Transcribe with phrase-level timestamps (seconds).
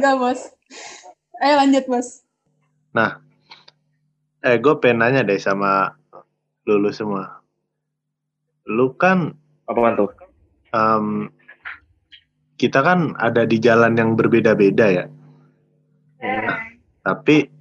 [0.00, 0.40] Enggak, Bos.
[1.44, 2.24] Ayo lanjut, Bos.
[2.96, 3.20] Nah,
[4.40, 5.92] eh gue pengen nanya deh sama
[6.64, 7.44] lulu semua.
[8.64, 9.36] Lu kan
[9.68, 10.08] Apaan tuh?
[10.72, 11.28] em,
[12.56, 15.04] kita kan ada di jalan yang berbeda-beda ya.
[17.04, 17.52] Tapi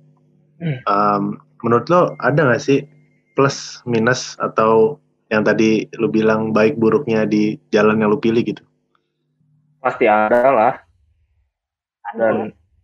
[0.64, 0.80] Hmm.
[0.80, 1.24] em,
[1.60, 2.88] menurut lo ada nggak sih
[3.36, 4.96] plus minus atau
[5.28, 8.64] yang tadi lu bilang baik buruknya di jalan yang lu pilih gitu?
[9.84, 10.74] Pasti ada lah.
[12.14, 12.20] Ada.
[12.20, 12.36] Dan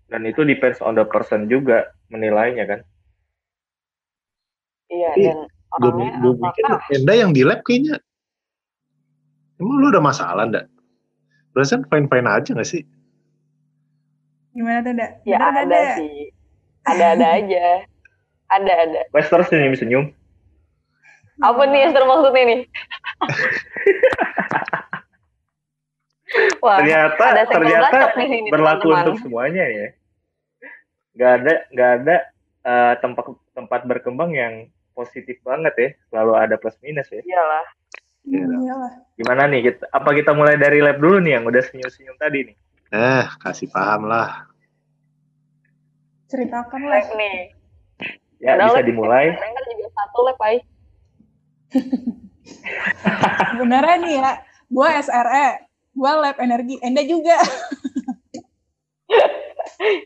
[0.06, 2.80] dan itu depends on the person juga menilainya kan.
[4.90, 5.38] Iya, Tapi dan
[5.76, 8.00] Gue orangnya pikir apakah Enda yang di lab kayaknya
[9.60, 10.66] emang lu ada masalah ndak?
[11.52, 12.84] Perasaan fine-fine aja gak sih?
[14.56, 15.12] Gimana tuh, Dak?
[15.28, 16.00] ya ada Dak?
[16.00, 16.32] sih.
[16.88, 17.66] Ada-ada aja.
[18.52, 19.02] Ada-ada.
[19.12, 20.12] Lester senyum-senyum.
[21.44, 22.60] Apa nih yang maksudnya nih?
[26.58, 29.04] Wah, ternyata ternyata nih berlaku teman-teman.
[29.06, 29.88] untuk semuanya ya.
[31.16, 32.16] Gak ada gak ada
[32.66, 34.54] eh, tempat tempat berkembang yang
[34.98, 35.90] positif banget ya.
[36.10, 37.22] Selalu ada plus minus ya.
[37.22, 37.66] Iyalah.
[38.26, 38.94] Hmm, iyalah.
[39.22, 39.62] Gimana nih?
[39.70, 42.56] Kita, apa kita mulai dari lab dulu nih yang udah senyum-senyum tadi nih?
[42.90, 44.50] Eh, kasih paham lah.
[46.26, 47.06] Ceritakan lah.
[47.06, 47.38] Lab nih.
[48.42, 48.88] Ya Udah, bisa lab.
[48.90, 49.26] dimulai.
[49.38, 50.58] Kan juga satu lab, Ay.
[53.62, 54.32] Beneran nih ya,
[54.70, 55.48] gue SRE,
[55.96, 57.40] gue lab energi, Enda juga.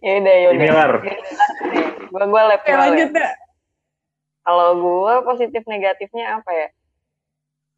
[0.04, 0.66] Ya udah, ya udah.
[2.10, 2.62] Gua gua lab.
[2.66, 2.80] Lab.
[2.90, 3.10] lanjut.
[4.44, 6.68] Kalau gua positif negatifnya apa ya?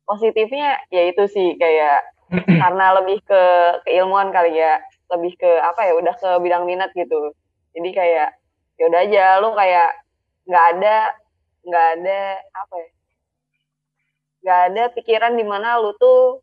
[0.07, 1.99] Positifnya ya itu sih kayak
[2.63, 3.43] karena lebih ke
[3.87, 4.79] keilmuan kali ya,
[5.11, 5.93] lebih ke apa ya?
[5.99, 7.35] Udah ke bidang minat gitu.
[7.75, 8.29] Jadi kayak
[8.79, 9.89] ya udah aja lu kayak
[10.47, 10.95] nggak ada
[11.67, 12.19] nggak ada
[12.55, 12.89] apa ya?
[14.41, 16.41] Nggak ada pikiran di mana lu tuh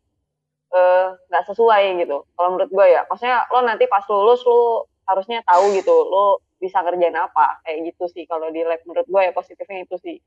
[0.73, 2.17] eh, nggak sesuai gitu.
[2.35, 6.83] Kalau menurut gue ya, maksudnya lo nanti pas lulus lu harusnya tahu gitu, lo bisa
[6.85, 7.63] kerjain apa.
[7.65, 10.17] Kayak gitu sih kalau di lab menurut gue ya positifnya itu sih.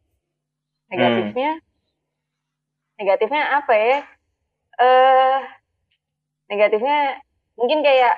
[0.91, 1.61] Negatifnya
[3.01, 3.99] negatifnya apa ya?
[4.79, 5.39] Eh
[6.53, 7.23] negatifnya
[7.57, 8.15] mungkin kayak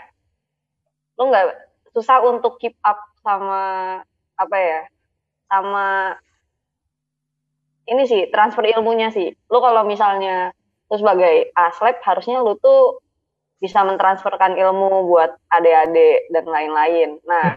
[1.18, 1.46] lo nggak
[1.94, 4.02] susah untuk keep up sama
[4.34, 4.80] apa ya
[5.46, 6.18] sama
[7.86, 9.36] ini sih transfer ilmunya sih.
[9.52, 10.50] Lo kalau misalnya
[10.90, 13.00] lo sebagai aslep harusnya lo tuh
[13.62, 17.56] bisa mentransferkan ilmu buat adik-adik dan lain-lain nah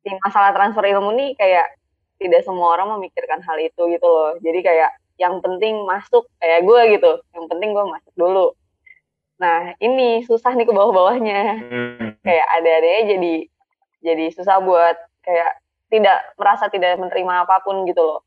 [0.00, 1.66] di masalah transfer ilmu nih kayak
[2.20, 4.36] tidak semua orang memikirkan hal itu gitu loh.
[4.44, 7.12] Jadi kayak yang penting masuk kayak gue gitu.
[7.32, 8.46] Yang penting gue masuk dulu.
[9.40, 11.40] Nah ini susah nih ke bawah-bawahnya.
[11.64, 12.20] Hmm.
[12.20, 13.34] Kayak ada-adanya jadi
[14.04, 15.50] jadi susah buat kayak
[15.90, 18.20] tidak merasa tidak menerima apa pun gitu loh.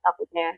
[0.00, 0.56] Takutnya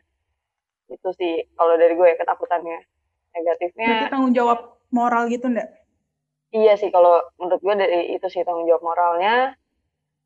[1.07, 2.83] itu sih kalau dari gue ketakutannya.
[3.31, 4.59] Negatifnya Berarti tanggung jawab
[4.91, 5.71] moral gitu ndak?
[6.51, 9.55] Iya sih kalau menurut gue dari itu sih tanggung jawab moralnya.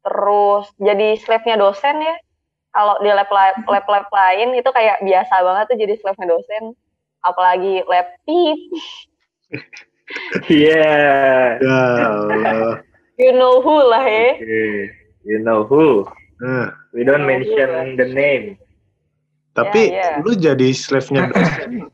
[0.02, 2.18] Terus jadi slave-nya dosen ya.
[2.74, 6.74] Kalau di lab lab, lab lab lain itu kayak biasa banget tuh jadi slave-nya dosen.
[7.22, 8.58] Apalagi lab tip,
[10.50, 10.90] Iya.
[11.62, 11.78] Ya
[12.10, 12.82] Allah.
[13.22, 14.34] you know who lah ya.
[14.42, 14.66] Oke.
[15.22, 16.10] You know who?
[16.42, 18.58] Eh, We don't mention the name.
[19.52, 20.24] Tapi Ya, ya.
[20.24, 21.92] lu jadi slave-nya dosen.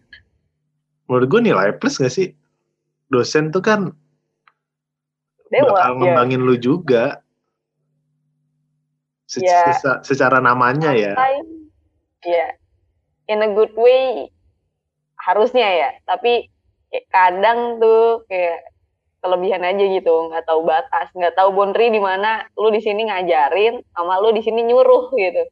[1.06, 2.36] menurut gue nilai plus gak sih?
[3.08, 3.96] Dosen tuh kan
[5.48, 5.72] Dewa.
[5.72, 5.98] bakal ya.
[5.98, 7.24] ngembangin lu juga.
[9.24, 9.72] Se- Ya.
[9.72, 11.16] sesa- secara namanya ya.
[12.22, 12.48] Iya.
[13.28, 14.28] In a good way
[15.18, 15.90] harusnya ya.
[16.04, 16.48] Tapi
[16.88, 18.64] kayak kadang tuh kayak
[19.18, 23.84] kelebihan aja gitu, nggak tahu batas, nggak tahu boundary di mana lu di sini ngajarin
[23.92, 25.44] sama lu di sini nyuruh gitu.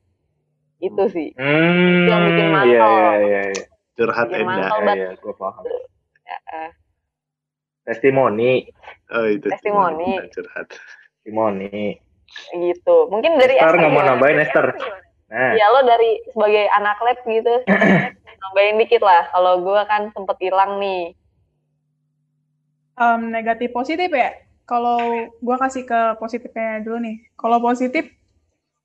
[0.85, 1.29] Itu sih.
[1.33, 2.05] Hmm.
[2.05, 2.67] Yang bikin Iya mantap.
[2.67, 3.41] iya iya.
[3.49, 3.65] iya.
[3.95, 4.53] Curhat Bikin Enda.
[4.53, 4.79] mantap.
[4.79, 5.63] Iya iya, gue paham.
[6.21, 6.69] Ya, eh.
[7.83, 8.51] Testimoni,
[9.09, 9.45] Oh itu.
[9.45, 10.17] Testimoni.
[10.29, 10.67] Curhat.
[11.21, 12.01] testimoni.
[12.51, 12.97] gitu.
[13.07, 14.09] Mungkin dari Esther nggak mau gimana?
[14.13, 14.67] nambahin Esther.
[15.25, 17.53] Nah, Ya lo dari sebagai anak lab gitu.
[18.41, 19.29] nambahin dikit lah.
[19.29, 21.13] Kalau gua kan sempet hilang nih.
[22.95, 24.33] Em, negatif positif ya.
[24.65, 24.97] Kalau
[25.29, 27.21] gue kasih ke positifnya dulu nih.
[27.35, 28.09] Kalau positif,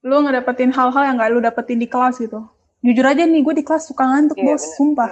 [0.01, 2.41] lu ngedapetin hal-hal yang gak lu dapetin di kelas gitu.
[2.81, 4.61] Jujur aja nih, gue di kelas suka ngantuk, Iya, bos.
[4.65, 4.73] bener.
[4.73, 5.11] Sumpah.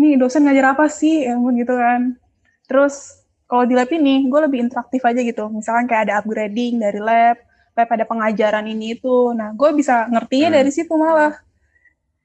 [0.00, 1.28] Nih, dosen ngajar apa sih?
[1.28, 2.16] Ya ampun gitu kan.
[2.64, 5.52] Terus, kalau di lab ini, gue lebih interaktif aja gitu.
[5.52, 7.36] Misalkan kayak ada upgrading dari lab,
[7.76, 9.36] lab ada pengajaran ini itu.
[9.36, 10.56] Nah, gue bisa ngertinya Hmm.
[10.56, 11.36] dari situ malah.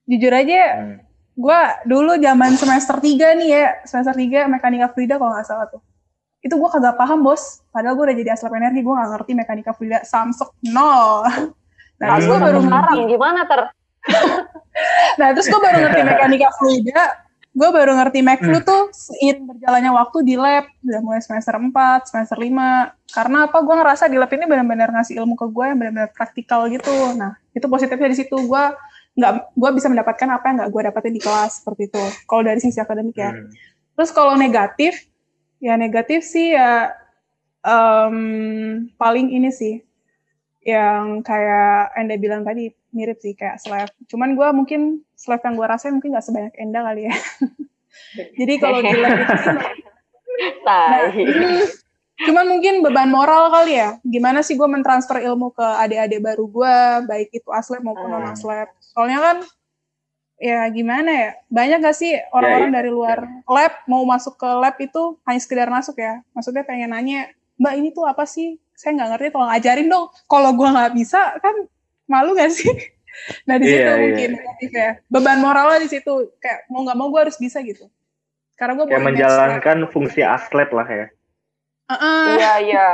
[0.07, 0.97] Jujur aja, hmm.
[1.35, 5.83] gue dulu zaman semester 3 nih ya, semester 3 mekanika fluida kalau nggak salah tuh.
[6.39, 9.71] Itu gue kagak paham bos, padahal gue udah jadi aslep energi, gue nggak ngerti mekanika
[9.73, 11.25] fluida, samsek, nol.
[12.01, 12.47] Nah, terus gue Hmm.
[12.47, 13.61] baru sekarang ngerti, gimana ter?
[15.19, 17.25] nah terus gue baru ngerti mekanika fluida
[17.55, 18.67] gue baru ngerti MacFlu hmm.
[18.67, 21.71] tuh seiring berjalannya waktu di lab, udah mulai semester 4,
[22.11, 23.15] semester 5.
[23.15, 26.67] Karena apa, gue ngerasa di lab ini benar-benar ngasih ilmu ke gue yang benar-benar praktikal
[26.67, 26.91] gitu.
[27.15, 28.35] Nah, itu positifnya di situ.
[28.35, 28.63] Gue
[29.15, 32.03] nggak, gue bisa mendapatkan apa yang nggak gue dapetin di kelas, seperti itu.
[32.27, 33.31] Kalau dari sisi akademik ya.
[33.31, 33.47] Hmm.
[33.95, 35.07] Terus kalau negatif,
[35.63, 36.91] ya negatif sih ya
[37.63, 39.79] um, paling ini sih,
[40.65, 43.93] yang kayak Enda bilang tadi, mirip sih kayak slave.
[44.09, 47.15] Cuman gue mungkin slave yang gue rasain mungkin gak sebanyak Enda kali ya.
[48.41, 49.57] Jadi kalau di lab itu sih,
[50.67, 51.07] nah,
[52.27, 54.01] cuman mungkin beban moral kali ya.
[54.01, 56.75] Gimana sih gue mentransfer ilmu ke adik-adik baru gue,
[57.07, 58.73] baik itu aslab maupun non aslab.
[58.81, 59.37] Soalnya kan
[60.35, 62.77] ya gimana ya banyak gak sih orang-orang ya, ya.
[62.83, 67.31] dari luar lab mau masuk ke lab itu hanya sekedar masuk ya maksudnya pengen nanya
[67.55, 71.39] mbak ini tuh apa sih saya nggak ngerti tolong ajarin dong kalau gue nggak bisa
[71.39, 71.55] kan
[72.05, 72.69] malu gak sih?
[73.47, 74.75] Nah di situ yeah, mungkin yeah.
[74.75, 74.89] ya.
[75.07, 77.87] Beban moralnya di situ kayak mau nggak mau gue harus bisa gitu.
[78.59, 81.07] Karena gue kayak menjalankan fungsi atlet lah ya.
[81.87, 82.23] Uh -uh.
[82.35, 82.87] Iya iya.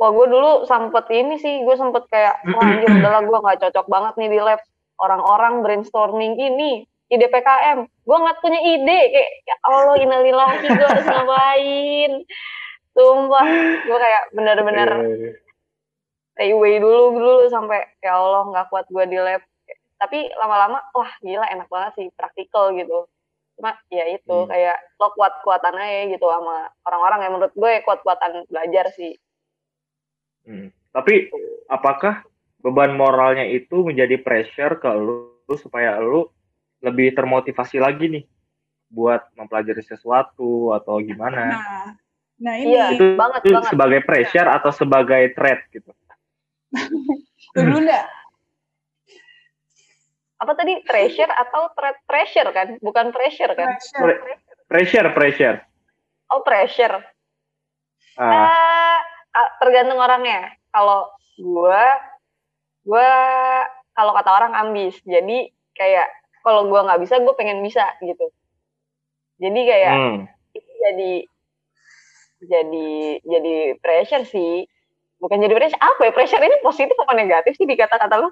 [0.00, 3.86] Wah gue dulu sempet ini sih, gue sempet kayak, wah anjir udahlah gue gak cocok
[3.92, 4.60] banget nih di lab.
[4.96, 7.84] Orang-orang brainstorming ini, ide PKM.
[7.84, 12.12] Gue nggak punya ide, kayak ya Allah inalillahi gue harus ngapain.
[12.92, 13.46] Sumpah,
[13.88, 15.32] gue kayak bener-bener iya, iya
[16.32, 19.44] stay away dulu dulu sampai ya Allah nggak kuat gue di lab.
[20.00, 23.06] Tapi lama-lama wah gila enak banget sih praktikal gitu.
[23.54, 24.50] Cuma ya itu hmm.
[24.50, 29.14] kayak lo kuat kuatan aja gitu sama orang-orang yang menurut gue kuat kuatan belajar sih.
[30.42, 30.74] Hmm.
[30.90, 31.30] tapi
[31.70, 32.26] apakah
[32.58, 36.26] beban moralnya itu menjadi pressure ke lu, lu supaya lu
[36.82, 38.24] lebih termotivasi lagi nih
[38.90, 41.42] buat mempelajari sesuatu atau gimana?
[41.46, 41.94] Nah,
[42.42, 43.70] nah ini iya, itu, banget, itu banget.
[43.70, 45.94] sebagai pressure atau sebagai threat gitu
[47.56, 48.06] dulu enggak?
[50.42, 50.82] Apa tadi?
[50.82, 51.70] Pressure atau
[52.08, 52.80] pressure kan?
[52.82, 53.78] Bukan pressure kan?
[53.78, 54.18] Pressure,
[54.66, 55.08] pressure.
[55.14, 55.56] pressure.
[56.32, 56.96] Oh, pressure.
[58.18, 58.26] Uh.
[58.26, 58.98] Uh,
[59.62, 60.50] tergantung orangnya.
[60.72, 61.84] Kalau gue,
[62.88, 63.10] gue
[63.92, 64.98] kalau kata orang ambis.
[65.06, 66.08] Jadi kayak
[66.42, 68.32] kalau gue nggak bisa, gue pengen bisa gitu.
[69.38, 70.18] Jadi kayak hmm.
[70.58, 71.12] itu jadi
[72.44, 74.66] jadi jadi pressure sih.
[75.22, 76.12] Bukan jadi pressure apa ya?
[76.12, 78.28] Pressure ini positif apa negatif sih di kata-kata lo?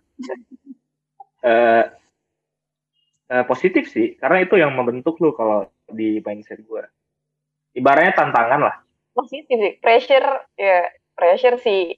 [1.46, 1.86] Uh,
[3.32, 4.18] uh, positif sih.
[4.18, 6.82] Karena itu yang membentuk lo kalau di mindset gue
[7.74, 8.76] ibaratnya tantangan lah.
[9.14, 9.74] Positif sih.
[9.78, 10.26] Pressure
[10.58, 11.94] ya pressure sih.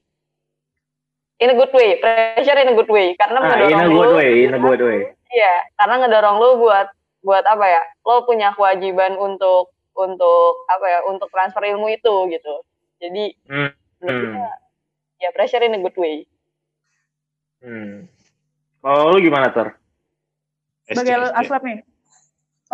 [1.43, 1.99] In a good way.
[1.99, 3.17] Pressure in a good way.
[3.17, 5.00] Karena ah, ngedorong in a good lu, way in a good way.
[5.32, 6.88] Iya karena ngedorong lo buat
[7.23, 7.82] buat apa ya?
[8.05, 12.55] Lo punya kewajiban untuk untuk apa ya untuk transfer ilmu itu gitu.
[13.03, 13.71] Jadi hmm.
[15.23, 16.27] Ya pressure in a good way.
[17.62, 18.11] Hmm.
[18.83, 19.79] Kalau lu gimana ter
[20.91, 21.79] sebagai aslap nih.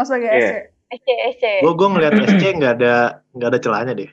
[0.01, 0.65] Oh sebagai yeah.
[0.89, 4.11] SC SC SC gue gue ngeliat SC nggak ada nggak ada celahnya deh.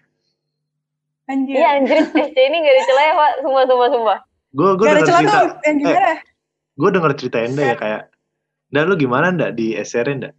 [1.26, 1.56] Anjir.
[1.58, 1.98] Iya anjir.
[2.30, 3.32] SC ini gak ada celahnya pak.
[3.42, 4.20] Sumpah sumpah sumpah.
[4.56, 6.18] Gue gue denger cerita tuh, yang eh,
[6.80, 8.04] Gue denger cerita Enda ya kayak
[8.72, 10.34] Dan lu gimana ndak di SR ndak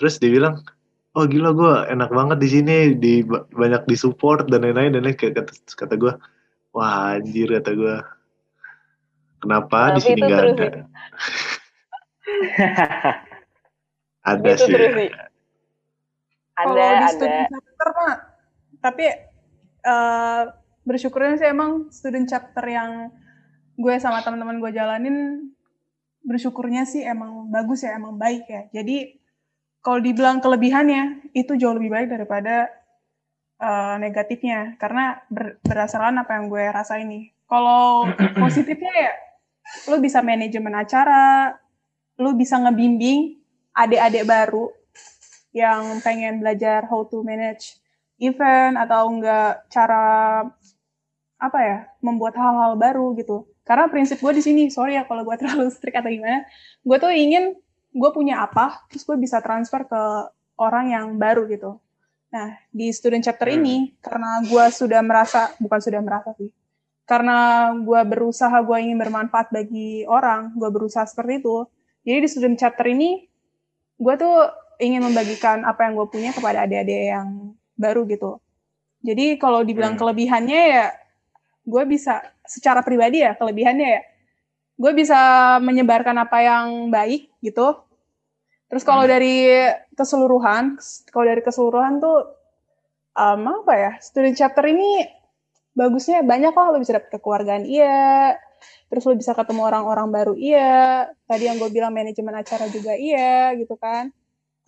[0.00, 0.64] Terus dia bilang
[1.18, 5.18] Oh gila gue enak banget di sini di banyak di support dan lain-lain dan lain
[5.18, 6.14] kayak kata, kata gue
[6.70, 7.96] Wah anjir kata gue.
[9.42, 10.68] Kenapa di sini nggak ada?
[14.22, 14.70] ada sih.
[14.78, 15.10] sih.
[16.54, 18.14] Ada, Kalau di student chapter mah,
[18.82, 19.06] tapi
[19.86, 20.42] uh,
[20.86, 23.10] bersyukurnya sih emang student chapter yang
[23.78, 25.50] gue sama teman-teman gue jalanin
[26.26, 28.62] bersyukurnya sih emang bagus ya, emang baik ya.
[28.70, 29.18] Jadi
[29.82, 32.68] kalau dibilang kelebihannya itu jauh lebih baik daripada
[33.62, 37.30] uh, negatifnya karena ber, berdasarkan apa yang gue rasa ini.
[37.46, 38.06] Kalau
[38.42, 39.14] positifnya ya
[39.88, 41.52] lu bisa manajemen acara,
[42.18, 43.38] lu bisa ngebimbing
[43.76, 44.72] adik-adik baru
[45.54, 47.78] yang pengen belajar how to manage
[48.18, 50.42] event atau enggak cara
[51.38, 53.46] apa ya membuat hal-hal baru gitu.
[53.62, 56.44] Karena prinsip gue di sini, sorry ya kalau gue terlalu strict atau gimana,
[56.82, 57.54] gue tuh ingin
[57.92, 60.02] gue punya apa, terus gue bisa transfer ke
[60.58, 61.80] orang yang baru gitu.
[62.28, 63.56] Nah, di student chapter hmm.
[63.60, 66.52] ini, karena gue sudah merasa, bukan sudah merasa sih,
[67.08, 71.64] karena gue berusaha, gue ingin bermanfaat bagi orang, gue berusaha seperti itu.
[72.04, 73.24] Jadi di student chapter ini,
[73.96, 74.36] gue tuh
[74.78, 78.38] ingin membagikan apa yang gue punya kepada adik-adik yang baru gitu.
[79.00, 80.00] Jadi kalau dibilang hmm.
[80.04, 80.86] kelebihannya ya,
[81.64, 84.02] gue bisa secara pribadi ya kelebihannya ya,
[84.78, 85.20] gue bisa
[85.64, 87.88] menyebarkan apa yang baik gitu
[88.68, 89.12] Terus kalau hmm.
[89.12, 89.36] dari
[89.96, 90.76] keseluruhan,
[91.08, 92.36] kalau dari keseluruhan tuh
[93.16, 93.92] um, apa ya?
[93.98, 95.08] Student chapter ini
[95.72, 98.36] bagusnya banyak kok lo bisa dapet kekeluargaan iya,
[98.92, 103.56] terus lo bisa ketemu orang-orang baru iya, tadi yang gue bilang manajemen acara juga iya
[103.56, 104.12] gitu kan.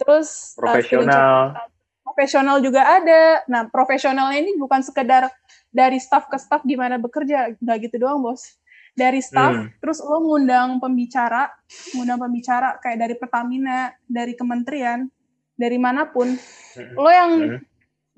[0.00, 1.53] Terus profesional.
[1.53, 1.69] Uh,
[2.00, 3.45] profesional juga ada.
[3.53, 5.29] Nah, profesionalnya ini bukan sekedar
[5.69, 8.57] dari staff ke staff gimana bekerja, nggak gitu doang, Bos.
[9.00, 9.80] Dari staff, hmm.
[9.80, 11.49] terus lo ngundang pembicara,
[11.97, 15.09] ngundang pembicara kayak dari Pertamina, dari kementerian,
[15.57, 16.37] dari mana pun.
[16.37, 16.92] Hmm.
[17.00, 17.59] Lo yang hmm.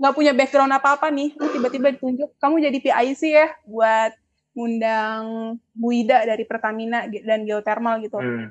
[0.03, 4.13] nggak punya background apa-apa nih, lo tiba-tiba ditunjuk, kamu jadi PIC ya buat
[4.59, 5.23] ngundang
[5.71, 8.19] Bu Ida dari Pertamina dan geothermal gitu.
[8.19, 8.51] Hmm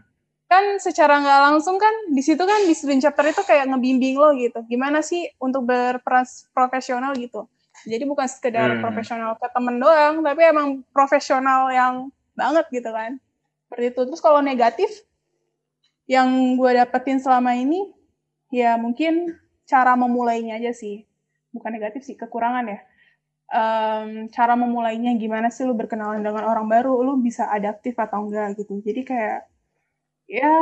[0.52, 4.36] kan secara nggak langsung kan di situ kan di student chapter itu kayak ngebimbing lo
[4.36, 7.48] gitu gimana sih untuk berperan profesional gitu
[7.88, 8.84] jadi bukan sekedar hmm.
[8.84, 12.12] profesional ke temen doang tapi emang profesional yang
[12.42, 13.22] banget gitu kan.
[13.70, 14.02] Seperti itu.
[14.10, 14.90] Terus kalau negatif
[16.10, 17.94] yang gue dapetin selama ini
[18.50, 19.38] ya mungkin
[19.70, 21.06] cara memulainya aja sih.
[21.54, 22.80] Bukan negatif sih kekurangan ya.
[23.52, 26.98] Um, cara memulainya gimana sih lu berkenalan dengan orang baru?
[27.06, 28.82] Lu bisa adaptif atau enggak gitu.
[28.82, 29.40] Jadi kayak
[30.26, 30.56] ya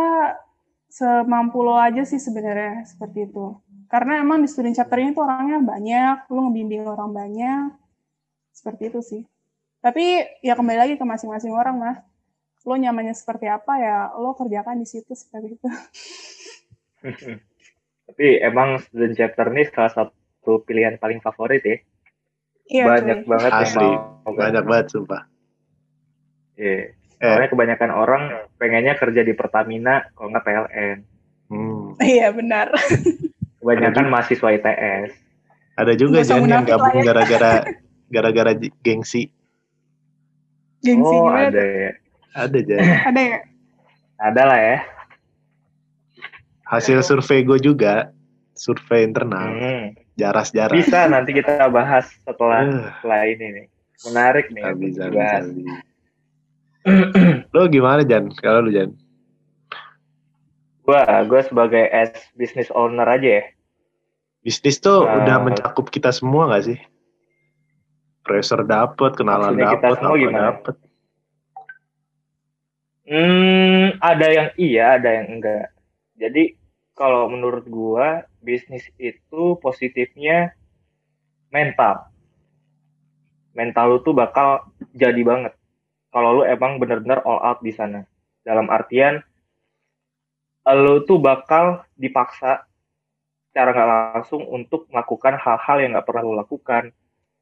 [0.90, 3.62] semampu lo aja sih sebenarnya seperti itu.
[3.90, 7.74] Karena emang di student chapter ini tuh orangnya banyak, lo ngebimbing orang banyak,
[8.54, 9.22] seperti itu sih.
[9.80, 10.04] Tapi
[10.44, 11.96] ya kembali lagi ke masing-masing orang lah.
[12.68, 15.68] Lo nyamannya seperti apa ya, lo kerjakan di situ seperti itu.
[18.10, 21.78] Tapi emang student chapter ini salah satu pilihan paling favorit ya.
[22.70, 23.30] Iya, banyak cuy.
[23.32, 23.92] banget asli,
[24.28, 25.22] banyak banget sumpah.
[26.60, 26.94] Iya.
[27.20, 27.36] Yeah.
[27.36, 28.24] Soalnya kebanyakan orang
[28.56, 30.98] pengennya kerja di Pertamina kalau nggak PLN.
[31.50, 31.98] Hmm.
[32.00, 32.72] Iya benar.
[33.60, 35.12] Kebanyakan mahasiswa ITS.
[35.76, 37.12] Ada juga yang gabung ya.
[37.12, 37.52] gara-gara
[38.14, 38.52] gara-gara
[38.84, 39.32] gengsi.
[40.80, 41.50] Gengsi oh, gimana?
[41.52, 41.92] ada ya.
[42.36, 42.80] Ada Jan.
[43.10, 43.40] ada ya.
[44.20, 44.78] Ada lah ya.
[46.70, 48.14] Hasil survei gue juga,
[48.54, 49.50] survei internal.
[49.50, 49.86] Hmm.
[50.20, 50.76] Jaras-jaras.
[50.76, 52.92] Bisa nanti kita bahas setelah uh.
[53.00, 53.68] setelah ini nih.
[54.08, 54.64] Menarik nih.
[54.76, 55.76] Bisa, bisa, bisa.
[57.56, 58.32] lo gimana Jan?
[58.40, 58.96] Kalau lu Jan?
[60.88, 63.46] Gua, gua sebagai as business owner aja ya.
[64.40, 66.80] Bisnis tuh uh, udah mencakup kita semua gak sih?
[68.30, 70.76] Pressure dapet, kenalan dapet, apa dapet.
[73.10, 75.74] Hmm, ada yang iya, ada yang enggak.
[76.14, 76.54] Jadi
[76.94, 80.54] kalau menurut gua bisnis itu positifnya
[81.50, 82.06] mental.
[83.58, 84.62] Mental lu tuh bakal
[84.94, 85.58] jadi banget
[86.14, 88.06] kalau lu emang bener-bener all out di sana.
[88.46, 89.26] Dalam artian
[90.70, 92.70] lu tuh bakal dipaksa
[93.50, 96.94] secara nggak langsung untuk melakukan hal-hal yang nggak pernah lu lakukan,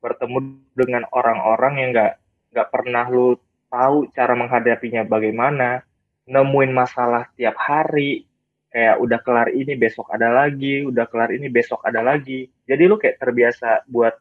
[0.01, 2.13] bertemu dengan orang-orang yang nggak
[2.54, 3.38] nggak pernah lu
[3.68, 5.84] tahu cara menghadapinya bagaimana,
[6.27, 8.27] nemuin masalah tiap hari,
[8.72, 12.48] kayak udah kelar ini besok ada lagi, udah kelar ini besok ada lagi.
[12.68, 14.16] Jadi lu kayak terbiasa buat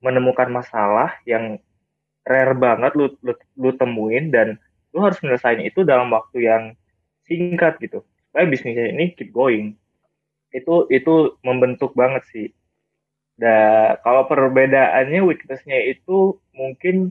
[0.00, 1.60] menemukan masalah yang
[2.24, 4.56] rare banget lu, lu lu temuin dan
[4.92, 6.62] lu harus menyelesaikan itu dalam waktu yang
[7.24, 8.04] singkat gitu.
[8.28, 9.76] Supaya bisnisnya ini keep going.
[10.50, 12.50] Itu itu membentuk banget sih
[13.40, 17.08] dan kalau perbedaannya weaknessnya itu mungkin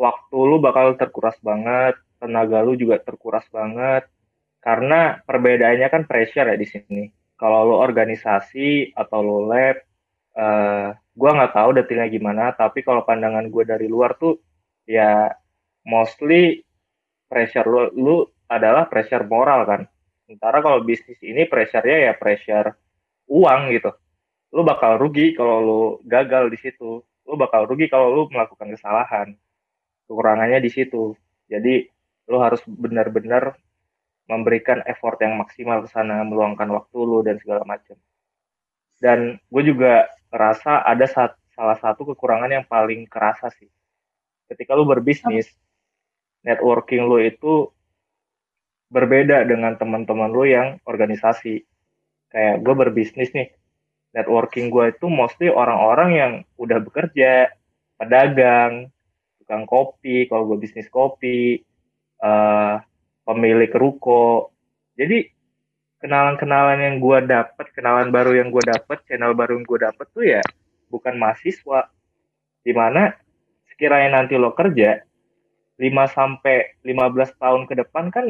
[0.00, 4.08] waktu lu bakal terkuras banget tenaga lu juga terkuras banget.
[4.60, 7.04] Karena perbedaannya kan pressure ya di sini.
[7.36, 9.76] Kalau lu organisasi atau lu lab
[10.36, 14.40] uh, gue nggak tahu detailnya gimana tapi kalau pandangan gue dari luar tuh
[14.84, 15.32] ya
[15.84, 16.60] mostly
[17.28, 18.16] pressure lu, lu
[18.48, 19.82] adalah pressure moral kan.
[20.24, 22.76] Sementara kalau bisnis ini pressure-nya ya pressure
[23.28, 23.92] uang gitu
[24.50, 29.28] lu bakal rugi kalau lu gagal di situ lu bakal rugi kalau lu melakukan kesalahan
[30.10, 31.14] kekurangannya di situ
[31.46, 31.86] jadi
[32.30, 33.58] lu harus benar-benar
[34.30, 37.98] memberikan effort yang maksimal ke sana meluangkan waktu lu dan segala macam
[39.00, 43.72] dan gue juga ngerasa ada saat, salah satu kekurangan yang paling kerasa sih.
[44.46, 45.48] Ketika lu berbisnis,
[46.44, 47.72] networking lu itu
[48.92, 51.64] berbeda dengan teman-teman lu yang organisasi.
[52.30, 53.50] Kayak gue berbisnis nih,
[54.10, 57.50] networking gue itu mostly orang-orang yang udah bekerja,
[57.94, 58.90] pedagang,
[59.42, 61.62] tukang kopi, kalau gue bisnis kopi,
[62.22, 62.78] uh,
[63.22, 64.50] pemilik ruko.
[64.98, 65.30] Jadi
[66.02, 70.24] kenalan-kenalan yang gue dapet, kenalan baru yang gue dapet, channel baru yang gue dapet tuh
[70.26, 70.42] ya
[70.90, 71.86] bukan mahasiswa.
[72.60, 73.14] Di mana
[73.70, 75.00] sekiranya nanti lo kerja
[75.80, 78.28] 5 sampai 15 tahun ke depan kan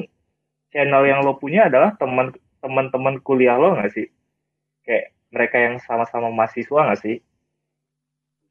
[0.71, 2.31] channel yang lo punya adalah teman
[2.63, 4.07] teman-teman kuliah lo nggak sih?
[5.31, 7.17] Mereka yang sama-sama mahasiswa nggak sih?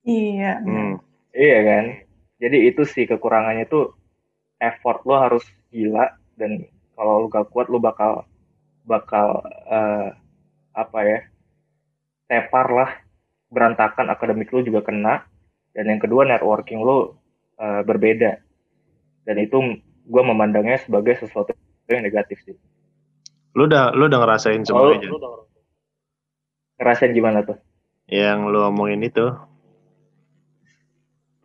[0.07, 0.63] Iya.
[0.63, 1.03] Hmm.
[1.35, 1.85] Iya kan.
[2.39, 3.99] Jadi itu sih kekurangannya tuh
[4.59, 8.27] effort lo harus gila dan kalau lo gak kuat lo bakal
[8.83, 10.11] bakal uh,
[10.75, 11.19] apa ya
[12.27, 12.91] tepar lah
[13.49, 15.25] berantakan akademik lu juga kena
[15.73, 17.15] dan yang kedua networking lu
[17.59, 18.39] uh, berbeda
[19.25, 21.55] dan itu gue memandangnya sebagai sesuatu
[21.89, 22.55] yang negatif sih
[23.57, 25.48] lu udah lu udah ngerasain semuanya oh,
[26.79, 27.59] ngerasain gimana tuh?
[28.09, 29.29] Yang lu omongin itu?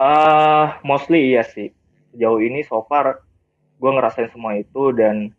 [0.00, 1.74] Uh, mostly iya sih.
[2.14, 3.20] Jauh ini so far
[3.76, 5.34] gue ngerasain semua itu dan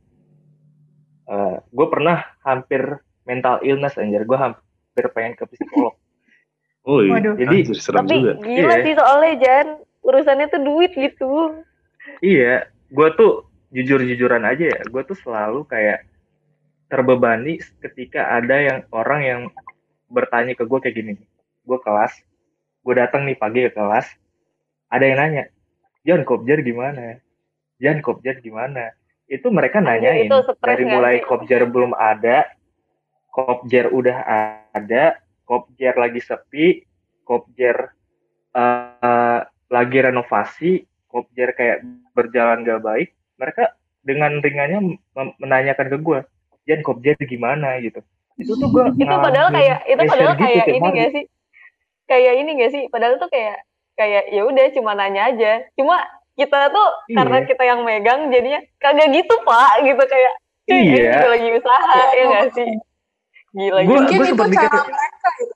[1.32, 4.28] uh, gue pernah hampir mental illness anjir.
[4.28, 5.98] Gue hampir pengen ke psikolog.
[6.86, 7.18] Oh iya.
[7.18, 8.34] Jadi Anjir, serem tapi juga.
[8.46, 8.84] gila iya.
[8.86, 9.68] sih soalnya Jan
[10.06, 11.32] urusannya tuh duit gitu.
[12.22, 14.82] Iya, gue tuh jujur-jujuran aja ya.
[14.86, 16.06] Gue tuh selalu kayak
[16.94, 19.42] terbebani ketika ada yang orang yang
[20.10, 21.14] bertanya ke gue kayak gini.
[21.66, 22.14] Gue kelas,
[22.86, 24.06] gue datang nih pagi ke kelas,
[24.90, 25.44] ada yang nanya,
[26.06, 27.18] Jan Kopjar gimana?
[27.82, 28.94] Jan Kopjar gimana?
[29.26, 32.46] Itu mereka nanyain itu dari mulai Kopjar belum ada,
[33.34, 34.18] Kopjar udah
[34.72, 36.86] ada, Kopjer lagi sepi,
[37.26, 37.90] Kopjer
[38.54, 39.40] uh,
[39.74, 41.82] lagi renovasi, Kopjer kayak
[42.14, 43.10] berjalan gak baik,
[43.42, 43.74] mereka
[44.06, 45.02] dengan ringannya
[45.42, 46.20] menanyakan ke gue,
[46.70, 48.06] Jan Kopjer gimana gitu.
[48.36, 51.24] Itu tuh gue itu padahal kayak itu padahal gitu kayak ini gak sih?
[52.06, 52.84] Kayak ini gak sih?
[52.92, 53.64] Padahal tuh kayak
[53.96, 55.64] kayak ya udah cuma nanya aja.
[55.74, 56.04] Cuma
[56.36, 57.16] kita tuh iya.
[57.24, 60.34] karena kita yang megang jadinya kagak gitu pak gitu kayak
[60.68, 61.32] iya.
[61.32, 62.72] lagi usaha ya, ya gak sih
[63.56, 65.56] Gila, gua, Mungkin gua itu cara mikir, mereka gitu.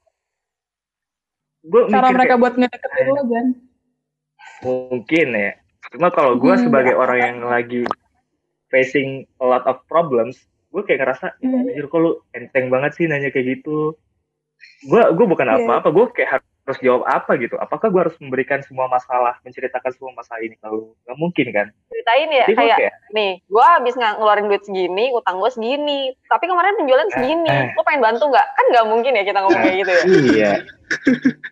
[1.67, 3.45] Gua cara mereka kayak, buat ngedeketin lo, kan?
[4.63, 5.51] Mungkin ya.
[5.91, 7.83] Cuma kalau gue hmm, sebagai orang yang lagi
[8.71, 11.69] facing a lot of problems, gue kayak ngerasa, hmm.
[11.73, 13.97] anjir kok lu enteng banget sih nanya kayak gitu.
[14.85, 15.55] Gue gue bukan iya.
[15.65, 15.95] apa-apa, yeah.
[15.95, 16.29] gue kayak
[16.69, 20.93] harus jawab apa gitu apakah gue harus memberikan semua masalah menceritakan semua masalah ini kalau
[21.01, 25.41] nggak mungkin kan ceritain ya Jadi kayak, kayak nih gue habis ngeluarin duit segini utang
[25.41, 29.23] gue segini tapi kemarin penjualan segini eh, lo pengen bantu nggak kan nggak mungkin ya
[29.25, 30.51] kita ngomong kayak gitu ya iya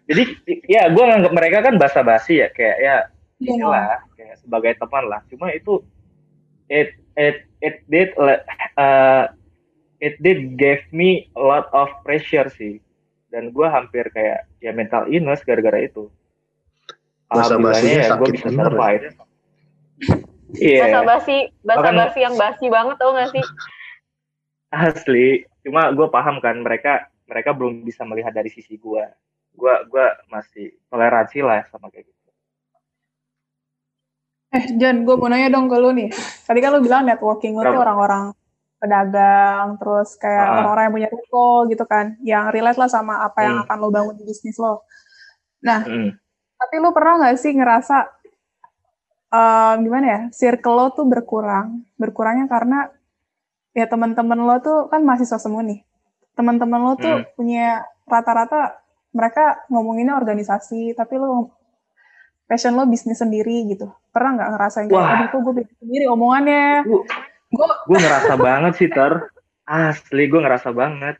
[0.05, 0.23] jadi
[0.69, 3.01] ya gue nganggap mereka kan basa-basi ya kayak ya yeah.
[3.41, 5.81] inilah kayak sebagai teman lah cuma itu
[6.69, 9.29] it it it did uh,
[10.01, 12.81] it did give me a lot of pressure sih.
[13.27, 16.07] Dan gue hampir kayak ya mental illness gara-gara itu.
[17.27, 18.55] Alhamdulillahnya ya gue bisa ya?
[18.55, 19.03] survive.
[20.55, 20.95] Iya.
[20.95, 21.03] yeah.
[21.03, 23.43] basi basa basi yang basi banget tau gak sih?
[24.71, 25.43] Asli.
[25.67, 29.03] Cuma gue paham kan mereka mereka belum bisa melihat dari sisi gue
[29.57, 31.89] gue gue masih toleransi lah sama
[34.57, 36.09] Eh, Jan, gue mau nanya dong ke lu nih.
[36.43, 38.33] Tadi kan lu bilang networking lu tuh orang-orang
[38.77, 43.41] pedagang, terus kayak orang orang-orang yang punya toko gitu kan, yang relate lah sama apa
[43.41, 43.63] yang hmm.
[43.65, 44.85] akan lo bangun di bisnis lo.
[45.65, 46.13] Nah, hmm.
[46.61, 47.97] tapi lo pernah nggak sih ngerasa
[49.33, 52.93] um, gimana ya, circle lo tuh berkurang, berkurangnya karena
[53.73, 55.81] ya teman-teman lo tuh kan mahasiswa semua nih,
[56.37, 57.33] teman-teman lo tuh hmm.
[57.33, 58.77] punya rata-rata
[59.09, 61.49] mereka ngomonginnya organisasi, tapi lo
[62.47, 63.91] passion lo bisnis sendiri gitu.
[64.15, 68.89] Pernah nggak ngerasain kayak, aduh kok gue bisnis sendiri omongannya, gue gue ngerasa banget sih
[68.89, 69.13] ter.
[69.67, 71.19] Asli gue ngerasa banget.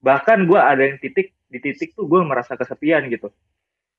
[0.00, 3.28] Bahkan gue ada yang titik di titik tuh gue merasa kesepian gitu.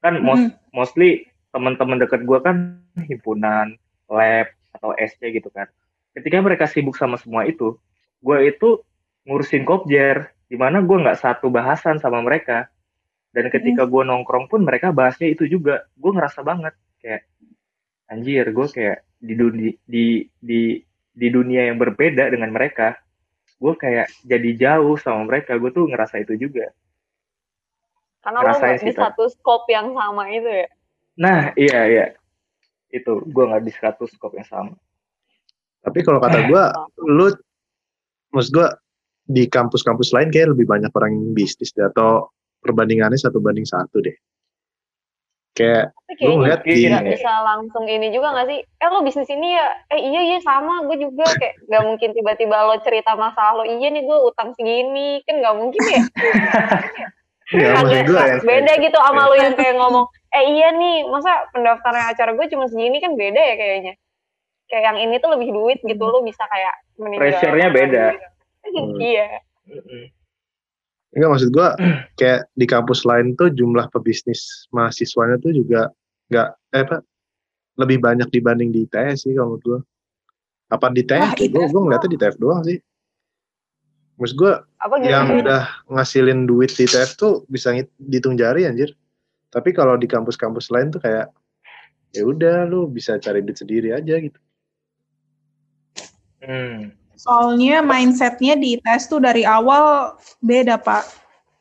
[0.01, 0.25] Kan mm.
[0.25, 3.77] most, mostly teman-teman dekat gue kan himpunan
[4.09, 5.69] lab atau SC gitu kan.
[6.17, 7.77] Ketika mereka sibuk sama semua itu
[8.25, 8.81] gue itu
[9.29, 12.65] ngurusin kopjer di mana gue nggak satu bahasan sama mereka
[13.31, 15.87] dan ketika gue nongkrong pun mereka bahasnya itu juga.
[15.95, 16.75] Gue ngerasa banget.
[16.99, 17.23] Kayak
[18.11, 20.05] anjir gue kayak di di di,
[20.43, 20.61] di
[21.15, 22.99] di dunia yang berbeda dengan mereka.
[23.55, 25.55] Gue kayak jadi jauh sama mereka.
[25.55, 26.75] Gue tuh ngerasa itu juga.
[28.21, 30.67] Karena lo di satu scope yang sama itu ya?
[31.17, 32.05] Nah iya iya.
[32.91, 34.75] Itu gue nggak di satu scope yang sama.
[35.81, 36.63] Tapi kalau kata gue
[37.07, 37.31] lu
[38.35, 38.67] maksud gue
[39.31, 42.27] di kampus-kampus lain kayak lebih banyak orang bisnis deh, atau
[42.61, 44.15] perbandingannya satu banding satu deh.
[45.51, 48.63] Kayak gue ngeliat di bisa, bisa langsung ini juga gak sih?
[48.63, 49.67] Eh lo bisnis ini ya?
[49.91, 53.63] Eh iya iya sama gue juga kayak gak mungkin tiba-tiba lo cerita masalah lo.
[53.67, 55.19] Iya nih gue utang segini.
[55.27, 56.01] Kan gak mungkin ya?
[57.51, 57.99] Ya, gue
[58.31, 58.39] ya.
[58.47, 62.71] beda gitu sama lo yang kayak ngomong eh iya nih masa pendaftaran acara gue cuma
[62.71, 63.03] segini?
[63.03, 63.93] Kan beda ya kayaknya.
[64.71, 68.05] Kayak yang ini tuh lebih duit gitu lo bisa kayak pressure-nya beda.
[69.03, 69.41] Iya
[71.11, 71.67] Enggak maksud gue
[72.19, 75.91] kayak di kampus lain tuh jumlah pebisnis mahasiswanya tuh juga
[76.31, 76.97] nggak eh apa
[77.79, 79.79] lebih banyak dibanding di ITS sih kalau menurut gue.
[80.71, 81.35] Apa di TF?
[81.35, 82.79] gue gue ngeliatnya di TF doang sih.
[84.15, 84.53] Maksud gue
[85.03, 88.95] yang udah ngasilin duit di TF tuh bisa dihitung jari anjir.
[89.51, 91.27] Tapi kalau di kampus-kampus lain tuh kayak
[92.15, 94.39] ya udah lu bisa cari duit sendiri aja gitu.
[96.39, 97.00] Hmm.
[97.21, 101.05] Soalnya mindsetnya di tes tuh dari awal beda pak.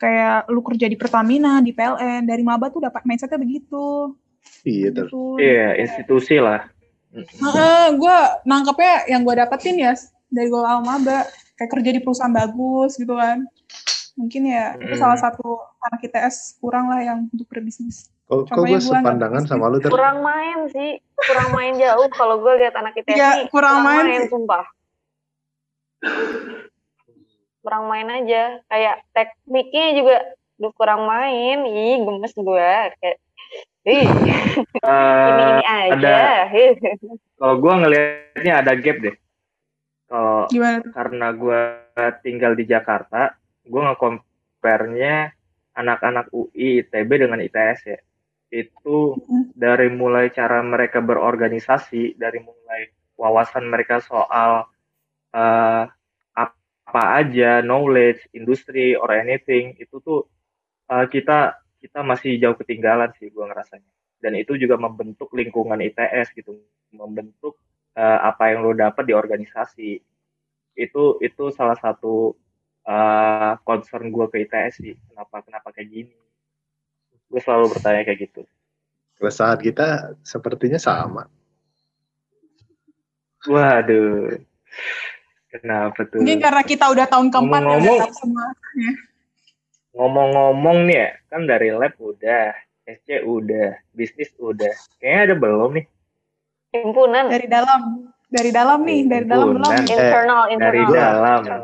[0.00, 4.16] Kayak lu kerja di Pertamina, di PLN, dari maba tuh dapat mindsetnya begitu.
[4.64, 5.12] Iya terus.
[5.12, 5.36] Gitu.
[5.36, 6.64] Iya institusi lah.
[7.12, 8.18] Uh, gue
[8.48, 9.92] nangkepnya yang gue dapetin ya
[10.30, 11.26] dari gue awal maba
[11.58, 13.44] kayak kerja di perusahaan bagus gitu kan.
[14.16, 15.00] Mungkin ya itu Hmm.
[15.04, 18.08] salah satu anak ITS kurang lah yang untuk berbisnis.
[18.24, 19.90] Kok, kok gue sepandangan sama lu ter?
[19.90, 24.22] kurang main sih kurang main jauh kalau gue lihat anak ITS Iya, nih kurang main
[24.24, 24.30] sih.
[24.30, 24.64] sumpah
[27.60, 28.60] kurang main aja.
[28.66, 30.16] Kayak tekniknya juga
[30.56, 31.64] duh kurang main.
[31.64, 32.70] Ih gemes gue
[33.00, 33.18] kayak
[33.88, 34.32] ih ini
[34.84, 36.48] Eh, ini aja ada-
[37.40, 39.16] kalau gue ngelihatnya ada gap deh.
[40.04, 40.44] Kalau
[40.90, 41.60] karena gue
[42.20, 45.32] tinggal di Jakarta, gue nge-compare-nya
[45.72, 47.98] anak-anak UI, ITB dengan ITS ya.
[48.50, 49.14] Itu
[49.54, 54.66] dari mulai cara mereka berorganisasi, dari mulai wawasan mereka soal
[55.30, 55.84] eh,
[56.90, 60.26] apa aja, knowledge, industri, or anything, itu tuh
[60.90, 63.90] eh, kita kita masih jauh ketinggalan sih gue ngerasanya.
[64.20, 66.58] Dan itu juga membentuk lingkungan ITS gitu,
[66.92, 67.56] membentuk
[67.94, 69.90] eh, apa yang lo dapat di organisasi
[70.78, 72.34] itu itu salah satu
[72.86, 76.14] eh, concern gue ke ITS sih kenapa kenapa kayak gini
[77.30, 78.42] gue selalu bertanya kayak gitu
[79.20, 81.28] Keresahan kita sepertinya sama.
[83.44, 84.40] waduh
[85.50, 88.46] kenapa tuh Mungkin karena kita udah tahun keempat ya udah tahu semua.
[89.90, 92.54] ngomong-ngomong nih ya kan dari lab udah
[92.86, 94.70] SC udah bisnis udah
[95.02, 95.86] kayaknya ada belum nih
[96.70, 99.66] himpunan Dari dalam, dari dalam nih, dari dalam belum.
[99.74, 99.90] Himpunan.
[99.90, 101.62] internal dari internal dalam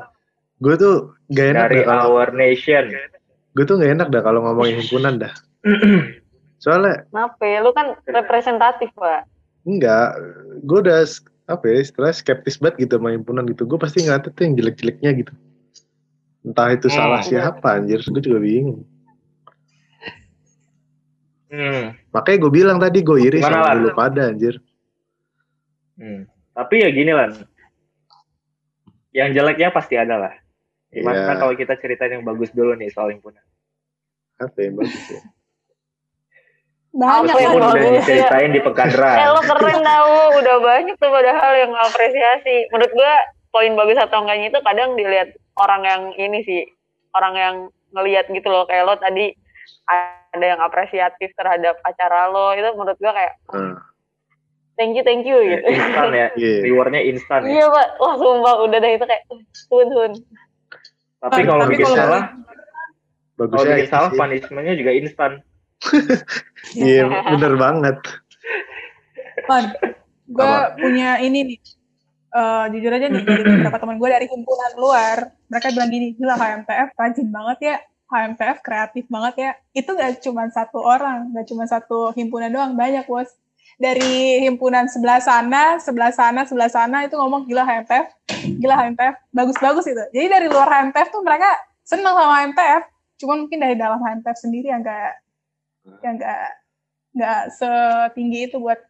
[0.56, 2.84] Gue tuh gak enak dari dah kalau our nation
[3.56, 5.32] gue tuh gak enak dah kalau ngomongin himpunan dah.
[6.62, 7.58] Soalnya kenapa ya?
[7.62, 9.28] lu kan representatif pak
[9.66, 10.14] enggak,
[10.62, 11.02] gue udah
[11.46, 13.62] apa ya istilahnya skeptis banget gitu sama himpunan gitu.
[13.64, 15.32] Gue pasti ngeliatnya tuh yang jelek-jeleknya gitu.
[16.42, 16.96] Entah itu Hmm.
[16.96, 18.82] salah siapa anjir, gue juga bingung.
[21.46, 24.58] Hmm, Makanya gue bilang tadi gue iri Gimana, sama lu pada anjir.
[25.96, 26.26] hmm.
[26.52, 27.30] tapi ya gini lah
[29.14, 30.34] yang jeleknya pasti ada lah
[30.90, 31.38] gimana Iya.
[31.38, 33.40] kalau kita ceritain yang bagus dulu nih soal himpunan
[34.36, 35.20] Apa yang bagus ya?
[36.92, 37.58] Banyak yang kan.
[37.58, 37.98] Udah bagus ya?
[37.98, 39.16] diceritain di eh Pekadran.
[39.28, 43.12] lo keren tau udah banyak tuh padahal yang apresiasi menurut gue
[43.50, 46.62] poin bagus atau enggaknya itu kadang dilihat orang yang ini sih
[47.10, 47.54] orang yang
[47.90, 49.32] ngelihat gitu loh kayak lo tadi
[49.86, 53.80] ada yang apresiatif terhadap acara lo itu menurut gue kayak Nah,
[54.76, 56.60] thank you thank you gitu Instan ya, Iya.
[56.62, 57.48] rewardnya instan ya.
[57.50, 59.24] iya pak wah sumpah udah deh itu kayak
[59.66, 60.12] hun hun
[61.16, 62.22] Tapi Tapi kalau kalau- bikin salah,
[63.32, 65.32] kalau bagusnya bikin itu salah punishmentnya juga instan.
[66.74, 67.04] Iya,
[67.36, 67.96] bener banget.
[69.46, 69.64] Pan,
[70.26, 71.58] gue punya ini nih.
[72.36, 76.36] Eh, jujur aja nih dari beberapa teman gue dari himpunan luar, mereka bilang gini, gila
[76.36, 77.76] HMTF rajin banget ya,
[78.12, 79.50] HMTF kreatif banget ya.
[79.72, 83.32] Itu gak cuma satu orang, gak cuma satu himpunan doang, banyak bos.
[83.80, 88.06] Dari himpunan sebelah sana, sebelah sana, sebelah sana itu ngomong gila HMTF,
[88.60, 90.04] gila HMTF, bagus-bagus itu.
[90.12, 91.48] Jadi dari luar HMTF tuh mereka
[91.88, 92.82] seneng sama HMTF,
[93.24, 95.24] cuman mungkin dari dalam HMTF sendiri yang gak
[96.02, 96.40] yang nggak
[97.16, 98.80] nggak setinggi itu buat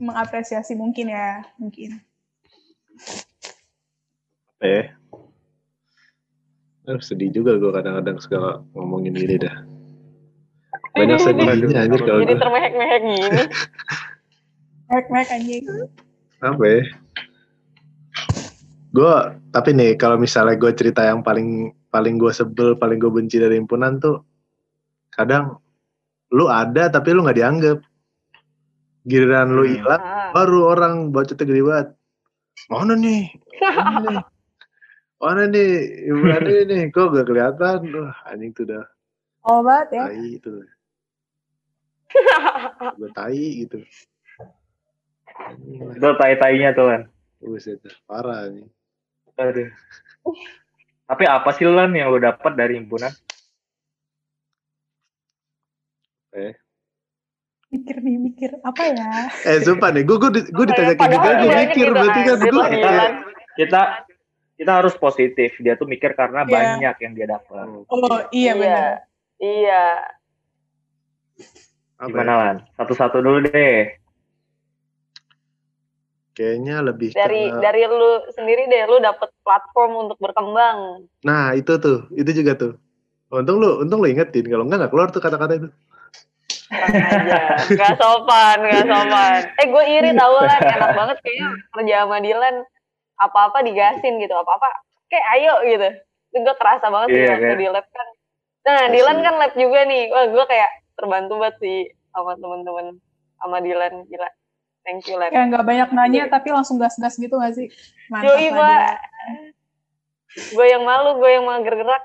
[0.00, 2.00] mengapresiasi mungkin ya mungkin
[4.54, 4.84] Apa ya?
[6.86, 9.56] Aduh, sedih juga gue kadang-kadang segala ngomongin gini dah.
[10.94, 12.42] Banyak sedihnya anjir kalau jadi gue.
[12.44, 13.28] termehek-mehek gini
[15.10, 15.64] mek anjing
[16.38, 16.82] Apa ya?
[18.94, 19.14] Gue,
[19.50, 23.58] tapi nih kalau misalnya gue cerita yang paling paling gue sebel, paling gue benci dari
[23.58, 24.22] himpunan tuh,
[25.10, 25.58] kadang
[26.34, 27.78] lu ada tapi lu nggak dianggap.
[29.04, 29.72] Giliran lu Hmm.
[29.76, 30.32] hilang, Ah.
[30.32, 31.88] baru orang bacotnya gede banget.
[32.72, 33.22] Mana nih?
[33.60, 34.18] Mana nih?
[35.22, 35.72] Mana nih?
[36.08, 37.78] Ibu ini nih, kok gak kelihatan?
[37.92, 38.84] Wah, anjing tuh udah
[39.44, 40.52] oh banget ya tai itu.
[42.98, 43.78] Gue tai gitu.
[45.92, 47.02] Itu tai-tainya tuh kan.
[47.44, 48.64] Buset, parah nih.
[49.36, 49.68] Aduh.
[51.04, 53.12] Tapi apa sih Lan yang lo dapat dari himpunan?
[57.66, 59.10] Mikir nih mikir apa ya
[59.48, 62.50] Eh, sumpah nih, gue gue gue ditanya kayak gitu banyak mikir gitu, berarti kan gue
[62.50, 63.06] Kita, Iya.
[63.56, 63.80] kita
[64.54, 65.50] kita harus positif.
[65.58, 66.50] Dia tuh mikir karena Iya.
[66.50, 67.66] banyak yang dia dapat.
[67.66, 69.02] oh iya benar
[69.36, 69.84] iya
[71.94, 72.38] apa Gimana ya?
[72.38, 72.56] Lan?
[72.74, 73.94] Satu-satu dulu deh.
[76.34, 81.78] Kayaknya lebih dari ke- dari lu sendiri deh lu dapet platform untuk berkembang Nah, itu
[81.78, 82.72] tuh, itu juga tuh.
[83.30, 84.42] Untung lu, untung lu ingetin.
[84.42, 85.68] Kalau enggak, enggak keluar tuh kata-kata itu.
[86.64, 89.40] Kurang aja gak sopan gak sopan.
[89.56, 92.56] Eh gue iri tau kan enak banget kayaknya kerja sama Dilan.
[93.14, 94.68] Apa-apa digasin gitu apa-apa.
[95.06, 95.88] Kayak ayo gitu.
[96.32, 97.58] Itu gue kerasa banget sih Iya, waktu kan?
[97.58, 98.06] di lab kan.
[98.64, 100.02] Nah Dilan kan lab juga nih.
[100.08, 101.78] Wah gue kayak terbantu banget sih
[102.10, 102.86] sama temen-temen
[103.36, 103.94] sama Dilan.
[104.06, 104.28] Gila.
[104.84, 107.72] Thank you Lan kayak nggak banyak nanya tapi langsung gas-gas gitu gak sih?
[108.12, 110.52] Mantap Yoi, lah dia.
[110.52, 112.04] gue yang malu gue yang mager gerak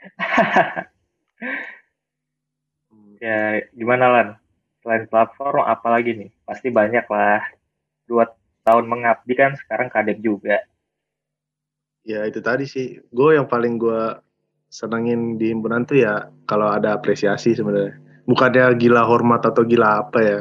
[3.20, 4.28] ya gimana lan?
[4.80, 6.30] Selain platform apa lagi nih?
[6.48, 7.44] Pasti banyak lah.
[8.08, 8.24] Dua
[8.64, 10.64] tahun mengabdi kan sekarang kadek juga.
[12.02, 12.98] Ya itu tadi sih.
[13.12, 14.16] Gue yang paling gue
[14.72, 18.00] senengin di himpunan tuh ya kalau ada apresiasi sebenarnya.
[18.24, 20.40] Bukannya gila hormat atau gila apa ya.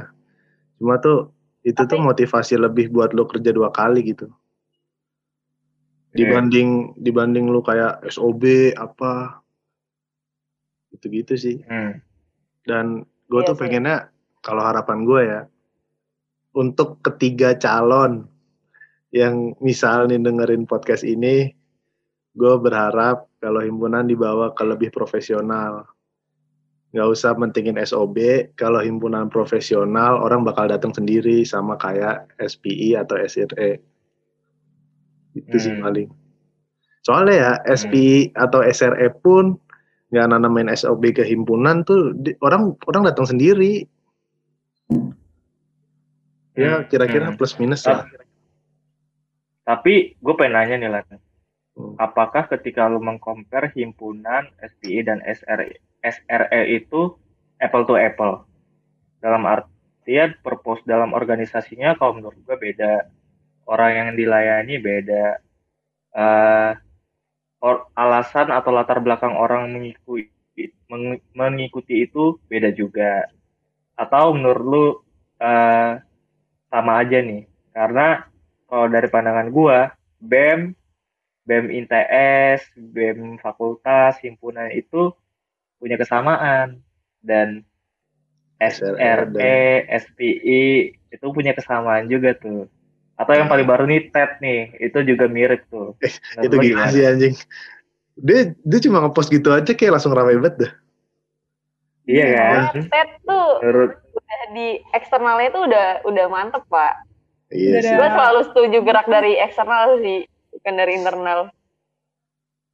[0.79, 1.35] Cuma tuh
[1.67, 4.31] itu Tapi, tuh motivasi lebih buat lo kerja dua kali gitu.
[6.15, 7.03] Dibanding yeah.
[7.03, 9.43] dibanding lu kayak SOB apa
[10.95, 11.57] gitu-gitu sih.
[11.67, 12.01] Hmm.
[12.67, 13.97] Dan gue yeah, tuh pengennya
[14.41, 15.41] kalau harapan gue ya
[16.57, 18.25] untuk ketiga calon
[19.15, 21.53] yang misal nih dengerin podcast ini
[22.37, 25.87] gue berharap kalau himpunan dibawa ke lebih profesional
[26.89, 28.17] nggak usah mentingin SOB
[28.57, 33.77] kalau himpunan profesional orang bakal datang sendiri sama kayak SPI atau SRE
[35.37, 35.61] itu hmm.
[35.61, 36.09] sih paling
[37.05, 38.41] soalnya ya SPI hmm.
[38.41, 39.53] atau SRE pun
[40.09, 43.85] nggak nanamin SOB ke himpunan tuh di, orang orang datang sendiri
[46.57, 46.89] ya hmm.
[46.89, 47.37] kira-kira hmm.
[47.37, 48.09] plus minus lah
[49.69, 52.01] tapi gue pengen nanya nih lah hmm.
[52.01, 57.15] apakah ketika lu mengcompare himpunan SPI dan SRE SRE itu
[57.59, 58.47] apple to apple.
[59.19, 63.07] Dalam artian purpose dalam organisasinya kalau menurut gue beda.
[63.69, 65.37] Orang yang dilayani beda.
[66.09, 66.73] Uh,
[67.59, 70.31] or, alasan atau latar belakang orang mengikuti
[70.91, 73.27] meng, mengikuti itu beda juga.
[73.99, 74.85] Atau menurut lu
[75.43, 75.99] uh,
[76.71, 77.43] sama aja nih.
[77.75, 78.23] Karena
[78.69, 79.79] kalau dari pandangan gue,
[80.19, 80.59] BEM,
[81.47, 85.11] BEM INTS, BEM fakultas, himpunan itu
[85.79, 86.83] punya kesamaan
[87.23, 87.63] dan
[88.59, 90.63] SRE, SPI
[91.09, 92.67] itu punya kesamaan juga tuh.
[93.19, 95.91] Atau yang paling baru nih TED nih, itu juga mirip tuh.
[96.39, 97.35] Eh, itu gimana sih anjing?
[98.15, 100.71] Dia dia cuma ngepost gitu aja kayak langsung ramai banget dah.
[102.07, 102.61] Iya kan?
[102.79, 103.91] Nah, TED tuh Menurut...
[104.15, 107.03] udah di eksternalnya tuh udah udah mantep pak.
[107.51, 107.93] Iya sih.
[107.93, 110.23] Gue selalu setuju gerak dari eksternal sih,
[110.55, 111.51] bukan dari internal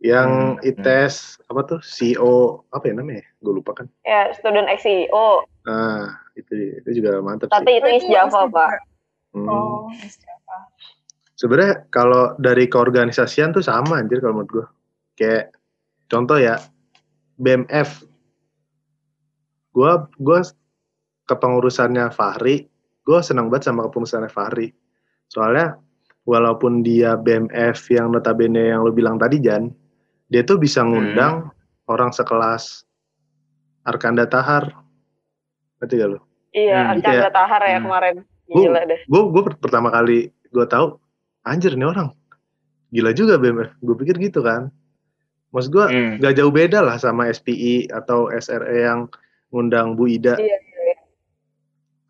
[0.04, 0.70] yang hmm.
[0.70, 6.20] ITES apa tuh CEO apa ya namanya gue lupa kan ya student ex CEO nah
[6.36, 7.82] itu itu juga mantap tapi sih.
[7.82, 8.86] itu is Java pak
[9.34, 9.48] hmm.
[9.48, 9.88] oh
[11.36, 14.66] sebenarnya kalau dari keorganisasian tuh sama anjir kalau menurut gue
[15.20, 15.56] kayak
[16.12, 16.60] contoh ya
[17.40, 18.04] BMF
[19.76, 20.40] gue gue
[21.28, 22.68] kepengurusannya Fahri
[23.06, 24.72] gue senang banget sama kepengurusannya Fahri
[25.28, 25.76] soalnya
[26.26, 29.70] walaupun dia BMF yang notabene yang lo bilang tadi Jan
[30.30, 31.92] dia tuh bisa ngundang hmm.
[31.92, 32.86] orang sekelas
[33.86, 34.74] Arkanda Tahar.
[35.78, 36.20] Ngerti gak lu?
[36.58, 36.92] Iya, hmm.
[36.98, 37.86] Arkanda Tahar ya hmm.
[37.86, 38.16] kemarin.
[38.50, 39.00] Gila gua, deh.
[39.06, 40.20] Gue gue pertama kali
[40.50, 40.98] gue tahu
[41.46, 42.12] anjir nih orang.
[42.92, 43.78] Gila juga BMF.
[43.82, 44.74] Gue pikir gitu kan.
[45.56, 46.14] Maksud gue hmm.
[46.20, 49.08] gak jauh beda lah sama SPI atau SRE yang
[49.56, 50.36] ngundang Bu Ida.
[50.36, 50.98] Iya, iya.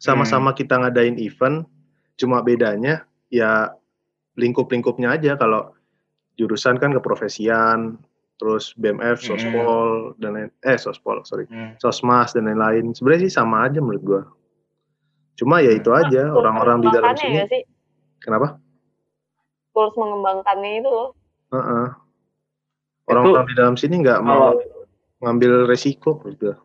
[0.01, 0.57] Sama-sama hmm.
[0.57, 1.69] kita ngadain event,
[2.17, 3.69] cuma bedanya ya
[4.33, 5.37] lingkup-lingkupnya aja.
[5.37, 5.77] Kalau
[6.41, 8.01] jurusan kan keprofesian,
[8.41, 9.27] terus BMF, hmm.
[9.29, 10.19] sospol mm.
[10.19, 11.79] dan lain eh sospol sorry, mm.
[11.79, 12.91] sosmas dan lain-lain.
[12.91, 14.21] Sebenarnya sih sama aja menurut gua.
[15.39, 17.39] Cuma ya itu aja orang-orang di dalam sini.
[17.39, 17.63] Ya sih?
[18.19, 18.59] Kenapa?
[19.75, 21.11] Tools mengembangkannya itu loh.
[21.51, 21.87] Uh -uh.
[23.11, 24.55] Orang-orang di dalam sini nggak mau
[25.19, 26.55] ngambil resiko menurut gua.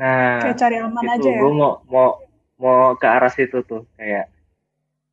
[0.00, 1.40] Nah, kayak cari aman itu, aja ya.
[1.44, 2.08] Gue mau mau
[2.56, 4.32] mau ke arah situ tuh kayak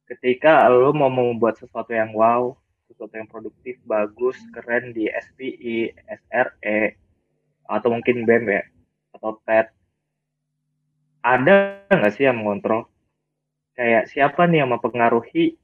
[0.07, 2.55] ketika lo mau membuat sesuatu yang wow,
[2.87, 6.95] sesuatu yang produktif, bagus, keren di SPI, SRE,
[7.67, 8.63] atau mungkin BEM ya,
[9.19, 9.67] atau TED.
[11.27, 12.87] Ada nggak sih yang mengontrol?
[13.75, 15.59] Kayak siapa nih yang mempengaruhi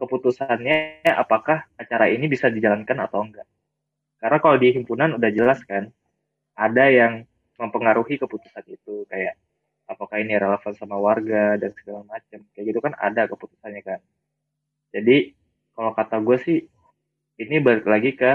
[0.00, 3.44] keputusannya apakah acara ini bisa dijalankan atau enggak?
[4.16, 5.92] Karena kalau di himpunan udah jelas kan,
[6.56, 7.24] ada yang
[7.60, 9.36] mempengaruhi keputusan itu kayak
[9.84, 12.40] apakah ini relevan sama warga dan segala macam.
[12.56, 14.00] Kayak gitu kan ada keputusannya kan.
[14.92, 15.36] Jadi
[15.76, 16.58] kalau kata gue sih
[17.40, 18.32] ini balik lagi ke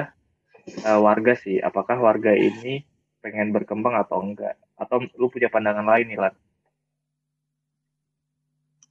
[0.86, 1.62] uh, warga sih.
[1.62, 2.82] Apakah warga ini
[3.22, 4.58] pengen berkembang atau enggak?
[4.78, 6.34] Atau lu punya pandangan lain nih Lan?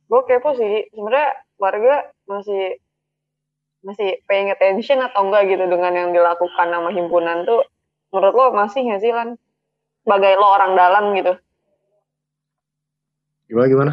[0.06, 0.88] Gue kepo sih.
[0.94, 2.80] Sebenarnya warga masih
[3.84, 7.68] masih paying attention atau enggak gitu dengan yang dilakukan sama himpunan tuh
[8.10, 9.36] menurut lo masih nggak sih Lan?
[10.04, 11.32] Sebagai lo orang dalam gitu.
[13.48, 13.92] Gimana gimana?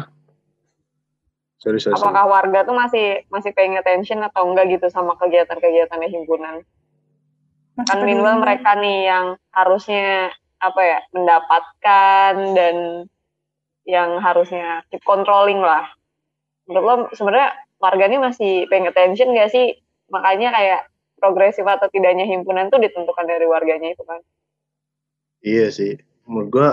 [1.60, 2.34] Sorry, sorry, Apakah sorry.
[2.34, 6.66] warga tuh masih masih paying attention atau enggak gitu sama kegiatan-kegiatan himpunan?
[7.86, 12.76] Kan minimal mereka nih yang harusnya apa ya mendapatkan dan
[13.88, 15.86] yang harusnya keep controlling lah.
[16.66, 19.74] Menurut lo sebenarnya warga ini masih paying attention gak sih?
[20.14, 20.80] Makanya kayak
[21.18, 24.22] progresif atau tidaknya himpunan tuh ditentukan dari warganya itu kan.
[25.42, 25.98] Iya sih.
[26.30, 26.68] Menurut gue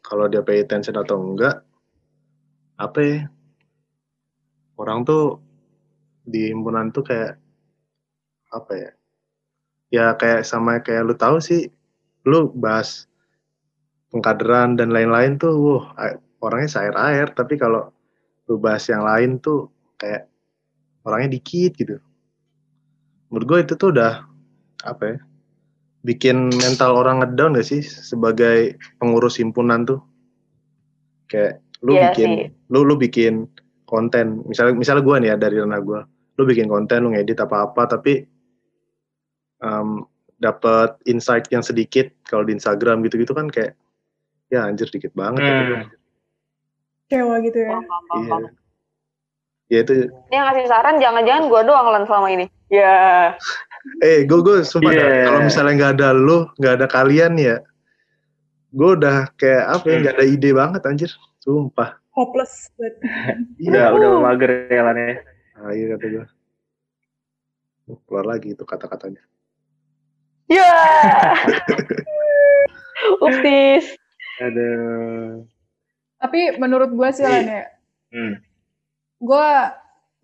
[0.00, 1.60] kalau dia pay attention atau enggak,
[2.80, 3.20] apa ya?
[4.80, 5.40] Orang tuh
[6.24, 7.36] di himpunan tuh kayak
[8.48, 8.90] apa ya?
[9.92, 11.68] Ya kayak sama kayak lu tahu sih,
[12.24, 13.04] lu bahas
[14.08, 15.84] pengkaderan dan lain-lain tuh, wah
[16.40, 17.28] orangnya sair air.
[17.32, 17.92] Tapi kalau
[18.48, 19.68] lu bahas yang lain tuh
[20.00, 20.28] kayak
[21.04, 21.96] orangnya dikit gitu.
[23.30, 24.24] Menurut gue itu tuh udah
[24.84, 25.18] apa ya?
[26.04, 30.04] bikin mental orang ngedown gak sih sebagai pengurus himpunan tuh?
[31.32, 32.48] Kayak lu yeah, bikin sih.
[32.68, 33.48] lu lu bikin
[33.88, 36.00] konten, misalnya misalnya gue nih ya dari ranah gue,
[36.36, 38.28] lu bikin konten, lu ngedit apa-apa tapi
[39.64, 40.04] um,
[40.40, 43.72] dapat insight yang sedikit kalau di Instagram gitu-gitu kan kayak
[44.52, 45.88] ya anjir dikit banget hmm.
[47.08, 47.80] Kecewa gitu ya.
[48.16, 48.63] Iya.
[49.72, 50.08] Ya itu.
[50.08, 52.46] Ini yang ngasih saran jangan-jangan gue doang lan selama ini.
[52.68, 53.32] Ya
[54.00, 55.28] eh gue gue sumpah yeah.
[55.28, 57.56] kalau misalnya nggak ada lo nggak ada kalian ya
[58.74, 61.10] gue udah kayak apa ya nggak ada ide banget anjir
[61.44, 62.72] sumpah hopeless
[63.60, 65.12] udah udah mager ya lan ya
[65.60, 66.26] ah, iya kata gue
[68.08, 69.20] keluar lagi itu kata-katanya
[70.48, 71.36] ya yeah.
[73.24, 73.84] uptis
[74.40, 74.70] ada
[76.24, 77.64] tapi menurut gue sih lan ya
[78.16, 78.34] hmm.
[79.20, 79.48] Gue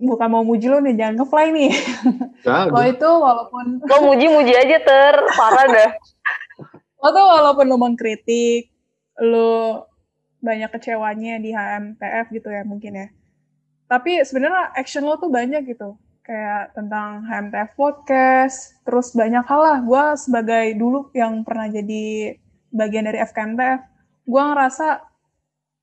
[0.00, 1.72] bukan mau muji lo nih, jangan ngefly nih.
[2.72, 3.64] lo itu walaupun...
[3.90, 5.90] Lo muji-muji aja ter, parah dah.
[7.00, 8.68] lo tuh walaupun lo mengkritik,
[9.20, 9.88] lo
[10.40, 13.08] banyak kecewanya di HMTF gitu ya mungkin ya.
[13.88, 15.96] Tapi sebenarnya action lo tuh banyak gitu.
[16.24, 19.78] Kayak tentang HMTF podcast, terus banyak hal lah.
[19.80, 22.36] Gue sebagai dulu yang pernah jadi
[22.70, 23.80] bagian dari FKMTF,
[24.28, 24.88] gue ngerasa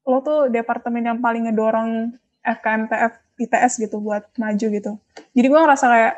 [0.08, 2.16] lo tuh departemen yang paling ngedorong
[2.48, 4.92] FKMTF ITS gitu buat maju gitu.
[5.36, 6.16] Jadi gue ngerasa kayak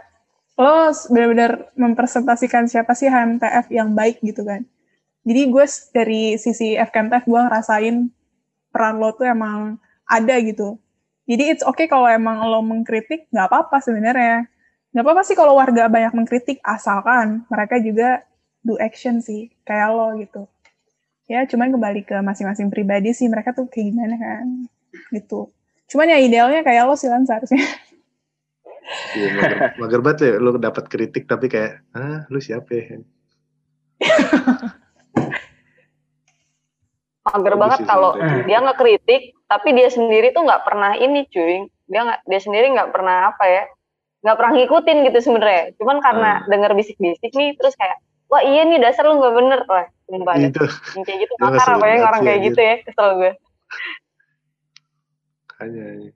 [0.59, 4.63] lo benar-benar mempresentasikan siapa sih HMTF yang baik gitu kan.
[5.23, 7.95] Jadi gue dari sisi FKMTF gue ngerasain
[8.71, 10.79] peran lo tuh emang ada gitu.
[11.29, 14.49] Jadi it's okay kalau emang lo mengkritik, nggak apa-apa sebenarnya.
[14.89, 18.25] Nggak apa-apa sih kalau warga banyak mengkritik, asalkan mereka juga
[18.65, 20.49] do action sih, kayak lo gitu.
[21.29, 24.65] Ya, cuman kembali ke masing-masing pribadi sih, mereka tuh kayak gimana kan,
[25.13, 25.53] gitu.
[25.89, 27.65] Cuman ya idealnya kayak lo sih seharusnya.
[29.13, 32.97] Iya, mager, mager banget ya lo dapat kritik tapi kayak, ah lu siapa ya?
[37.29, 42.19] mager banget kalau dia ngekritik tapi dia sendiri tuh nggak pernah ini cuy dia nggak
[42.25, 43.63] dia sendiri nggak pernah apa ya
[44.25, 46.47] nggak pernah ngikutin gitu sebenarnya cuman karena hmm.
[46.51, 47.97] denger bisik-bisik nih terus kayak
[48.29, 50.65] wah iya nih dasar lu nggak bener lah sumpah itu.
[51.05, 53.31] kayak gitu makar apa ya orang kayak gitu ya kesel gue
[55.59, 56.15] Makanya.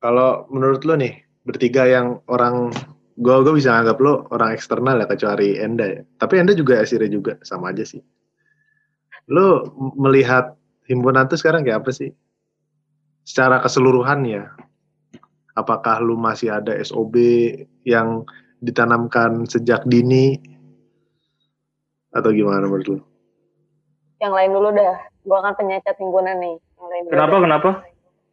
[0.00, 2.72] Kalau menurut lo nih, bertiga yang orang
[3.20, 6.00] gue gue bisa anggap lo orang eksternal ya kecuali Enda ya.
[6.16, 8.00] Tapi Enda juga Asire juga sama aja sih.
[9.28, 10.56] Lo melihat
[10.88, 12.16] himpunan tuh sekarang kayak apa sih?
[13.28, 14.56] Secara keseluruhan ya.
[15.52, 17.12] Apakah lo masih ada SOB
[17.84, 18.24] yang
[18.64, 20.40] ditanamkan sejak dini
[22.16, 22.98] atau gimana menurut lo?
[24.16, 24.96] Yang lain dulu dah.
[25.28, 26.56] Gue akan penyecat himpunan nih.
[27.04, 27.36] Kenapa?
[27.42, 27.70] Kenapa?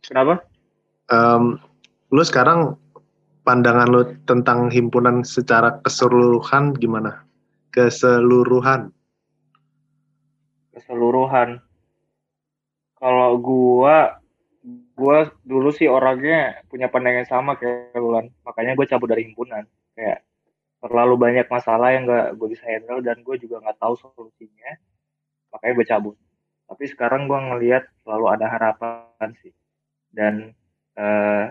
[0.04, 0.34] Kenapa?
[1.12, 1.60] Um,
[2.15, 2.80] lu sekarang
[3.43, 7.28] pandangan lu tentang himpunan secara keseluruhan gimana?
[7.76, 8.91] Keseluruhan.
[10.71, 11.60] Keseluruhan.
[12.97, 14.15] Kalau gua
[14.95, 18.32] gua dulu sih orangnya punya pandangan sama kayak Lulan.
[18.47, 19.67] Makanya gue cabut dari himpunan.
[19.91, 20.23] Kayak
[20.80, 24.71] terlalu banyak masalah yang gak gue bisa handle dan gue juga nggak tahu solusinya.
[25.52, 26.15] Makanya gue cabut
[26.67, 29.54] tapi sekarang gue ngelihat selalu ada harapan sih.
[30.13, 30.54] Dan
[30.97, 31.49] uh,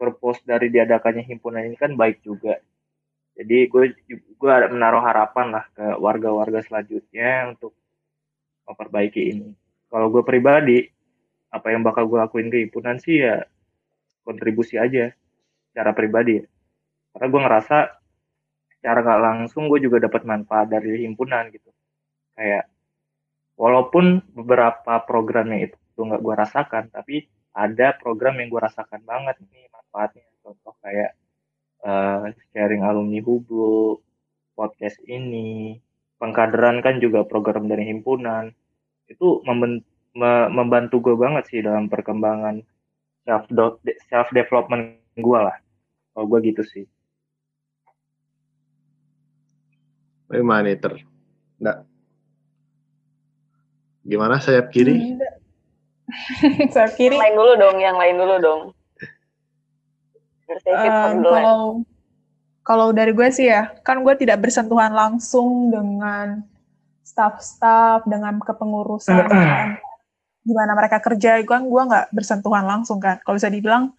[0.00, 2.56] purpose dari diadakannya himpunan ini kan baik juga.
[3.36, 3.84] Jadi gue
[4.40, 7.76] gue ada menaruh harapan lah ke warga-warga selanjutnya untuk
[8.68, 9.48] memperbaiki ini.
[9.90, 10.86] Kalau gue pribadi
[11.50, 13.42] apa yang bakal gue lakuin ke himpunan sih ya
[14.22, 15.10] kontribusi aja
[15.70, 16.40] secara pribadi.
[17.10, 17.78] Karena gue ngerasa
[18.78, 21.68] secara nggak langsung gue juga dapat manfaat dari himpunan gitu.
[22.38, 22.70] Kayak
[23.60, 29.68] walaupun beberapa programnya itu nggak gue rasakan tapi ada program yang gue rasakan banget nih
[29.68, 30.24] manfaatnya.
[30.40, 31.12] Contoh kayak
[31.84, 34.00] uh, sharing alumni hubu
[34.56, 35.76] podcast ini
[36.16, 38.48] pengkaderan kan juga program dari himpunan.
[39.10, 39.44] Itu
[40.56, 42.64] membantu gue banget sih dalam perkembangan
[43.26, 43.44] self
[44.08, 45.58] self development gue lah.
[46.16, 46.86] Kalau gue gitu sih.
[50.78, 50.94] Ter?
[51.58, 51.76] Nggak,
[54.10, 55.14] Gimana sayap kiri?
[56.74, 57.14] sayap kiri.
[57.14, 58.62] Yang lain dulu dong, yang lain dulu dong.
[60.50, 61.62] Um, kalau
[62.66, 66.42] kalau dari gue sih ya, kan gue tidak bersentuhan langsung dengan
[67.10, 69.26] staff-staff dengan kepengurusan
[70.46, 73.92] gimana mereka kerja kan gue nggak bersentuhan langsung kan kalau bisa dibilang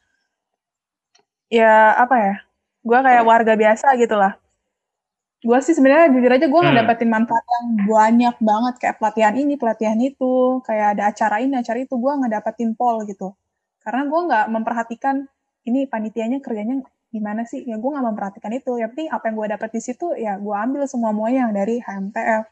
[1.52, 2.36] ya apa ya
[2.82, 4.41] gue kayak warga biasa gitu lah
[5.42, 6.70] gue sih sebenarnya jujur aja gue hmm.
[6.70, 8.74] ngedapetin manfaat yang banyak banget.
[8.78, 13.34] Kayak pelatihan ini pelatihan itu kayak ada acara ini acara itu gue ngedapetin pol gitu.
[13.82, 15.16] Karena gue nggak memperhatikan
[15.66, 17.66] ini panitianya kerjanya gimana sih?
[17.66, 18.78] Ya gue nggak memperhatikan itu.
[18.78, 21.82] Yang penting apa yang gue dapet di situ ya gue ambil semua semuanya yang dari
[21.82, 22.46] HMTF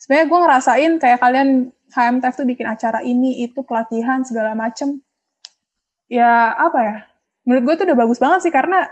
[0.00, 1.48] sebenarnya gue ngerasain kayak kalian
[1.92, 5.04] HMTF tuh bikin acara ini itu pelatihan segala macem.
[6.08, 6.96] Ya apa ya?
[7.44, 8.88] Menurut gue tuh udah bagus banget sih karena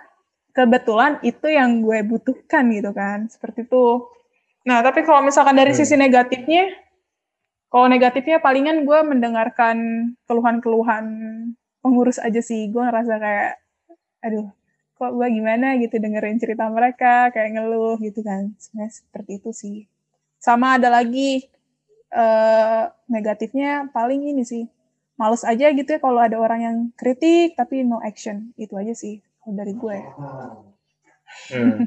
[0.59, 3.31] kebetulan itu yang gue butuhkan gitu kan.
[3.31, 4.11] Seperti itu.
[4.67, 5.79] Nah tapi kalau misalkan dari hmm.
[5.79, 6.67] sisi negatifnya
[7.71, 9.79] kalau negatifnya palingan gue mendengarkan
[10.27, 11.07] keluhan-keluhan
[11.79, 12.67] pengurus aja sih.
[12.75, 13.51] Gue ngerasa kayak
[14.19, 14.51] aduh
[14.99, 18.51] kok gue gimana gitu dengerin cerita mereka kayak ngeluh gitu kan.
[18.59, 19.77] Sebenarnya seperti itu sih.
[20.43, 21.47] Sama ada lagi
[22.11, 24.67] uh, negatifnya paling ini sih.
[25.19, 28.51] Males aja gitu ya kalau ada orang yang kritik tapi no action.
[28.59, 29.23] Itu aja sih
[29.55, 29.99] dari gue
[31.55, 31.79] hmm.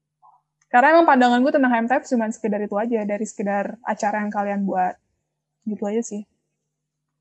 [0.72, 4.60] karena emang pandangan gue tentang HMTF cuma sekedar itu aja dari sekedar acara yang kalian
[4.66, 4.94] buat
[5.66, 6.22] gitu aja sih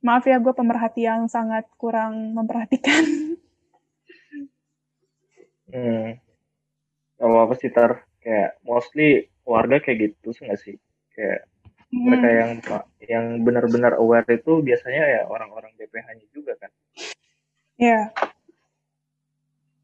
[0.05, 3.35] maaf ya gue pemerhati yang sangat kurang memperhatikan
[5.75, 6.15] Hmm.
[7.19, 10.75] Kalau apa sih tar kayak mostly warga kayak gitu sih nggak sih?
[11.11, 11.51] Kayak
[11.91, 12.03] hmm.
[12.07, 12.51] mereka yang
[13.05, 16.71] yang benar-benar aware itu biasanya ya orang-orang BPH-nya juga kan?
[17.75, 18.11] Iya.
[18.15, 18.34] Yeah.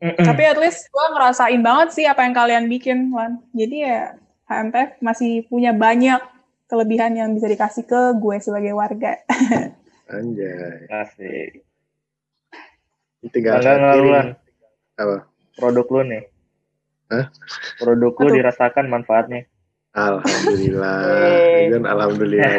[0.01, 3.37] Tapi at least gue ngerasain banget sih apa yang kalian bikin, Lan.
[3.53, 4.17] Jadi ya
[4.49, 6.17] HMTF masih punya banyak
[6.65, 9.21] kelebihan yang bisa dikasih ke gue sebagai warga.
[10.15, 10.89] Anjay.
[10.89, 11.61] Asik.
[13.29, 14.41] Tinggal Enggak,
[14.97, 15.17] Apa?
[15.53, 16.23] produk lu nih?
[17.13, 17.29] Hah?
[17.77, 19.45] Produk lu dirasakan manfaatnya?
[19.91, 21.03] Alhamdulillah,
[21.67, 22.53] kan alhamdulillah.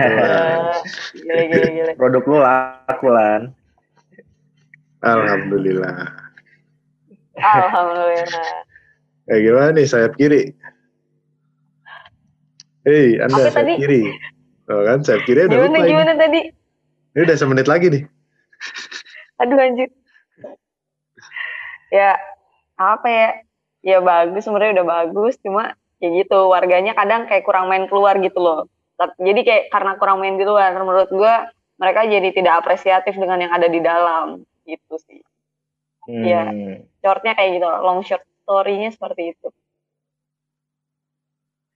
[1.16, 1.93] gile, gile, gile.
[1.97, 3.43] Produk lu laku lan.
[5.01, 6.22] Alhamdulillah.
[7.39, 8.53] Alhamdulillah.
[9.30, 10.53] Eh gimana nih sayap kiri?
[12.83, 13.74] Hei, Anda Apa sayap tadi?
[13.78, 14.03] kiri.
[14.66, 16.20] Oh kan, sayap kiri udah gimana, lupa Gimana ini.
[16.20, 16.41] tadi?
[17.14, 18.03] Ini udah semenit lagi nih.
[19.39, 19.89] Aduh anjir.
[21.93, 22.16] Ya,
[22.80, 23.28] apa ya
[23.83, 28.39] ya bagus sebenarnya udah bagus cuma ya gitu warganya kadang kayak kurang main keluar gitu
[28.39, 28.70] loh
[29.18, 31.35] jadi kayak karena kurang main di luar menurut gue
[31.83, 35.18] mereka jadi tidak apresiatif dengan yang ada di dalam gitu sih
[36.09, 36.25] hmm.
[36.25, 36.43] ya
[37.03, 39.49] shortnya kayak gitu long short story-nya seperti itu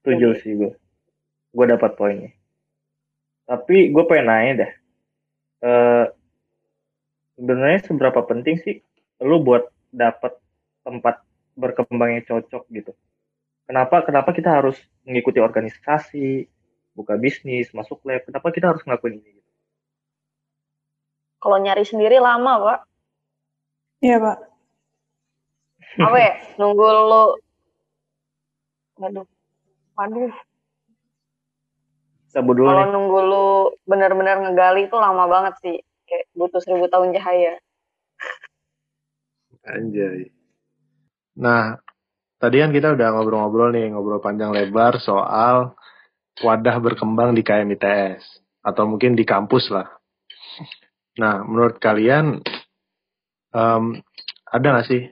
[0.03, 0.73] setuju sih gue
[1.53, 2.31] gue dapat poinnya
[3.47, 4.73] tapi gue pengen nanya dah
[5.63, 6.05] uh,
[7.37, 8.77] sebenarnya seberapa penting sih
[9.23, 10.37] lu buat dapat
[10.85, 11.25] tempat
[11.57, 12.93] berkembangnya cocok gitu.
[13.67, 16.47] Kenapa kenapa kita harus mengikuti organisasi,
[16.95, 18.23] buka bisnis, masuk lab?
[18.23, 19.41] Kenapa kita harus ngelakuin ini?
[19.41, 19.51] Gitu?
[21.43, 22.79] Kalau nyari sendiri lama, Pak.
[24.05, 24.39] Iya, Pak.
[25.97, 26.33] Apa ya?
[26.61, 27.25] Nunggu lu
[28.97, 29.27] Waduh.
[29.97, 30.33] Waduh.
[32.33, 33.47] Sebut dulu Kalau nunggu lu
[33.89, 35.77] benar-benar ngegali itu lama banget sih.
[36.09, 37.61] Kayak butuh seribu tahun cahaya.
[39.67, 40.33] Anjay.
[41.37, 41.77] Nah,
[42.41, 45.77] tadi kan kita udah ngobrol-ngobrol nih, ngobrol panjang lebar soal
[46.41, 48.23] wadah berkembang di KMITS
[48.65, 49.89] atau mungkin di kampus lah.
[51.21, 52.45] Nah, menurut kalian
[53.57, 53.97] um,
[54.53, 55.03] ada nggak sih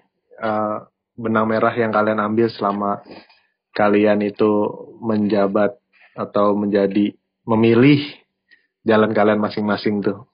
[0.45, 0.85] uh,
[1.17, 3.01] benang merah yang kalian ambil selama
[3.73, 4.69] kalian itu
[5.01, 5.81] menjabat
[6.15, 7.17] atau menjadi
[7.49, 8.05] memilih
[8.85, 10.29] jalan kalian masing-masing tuh?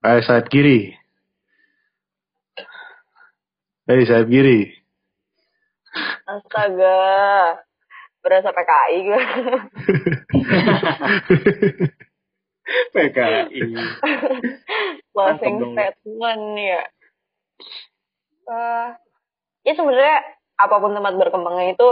[0.00, 0.96] Eh, saat kiri.
[3.84, 4.70] Hei, sayap kiri.
[6.24, 6.96] Astaga.
[8.20, 9.22] Berasa PKI gue.
[12.94, 13.60] PKI.
[15.14, 16.82] Closing statement ya.
[18.50, 18.88] Uh,
[19.62, 20.18] ya sebenarnya
[20.58, 21.88] apa pun tempat berkembangnya itu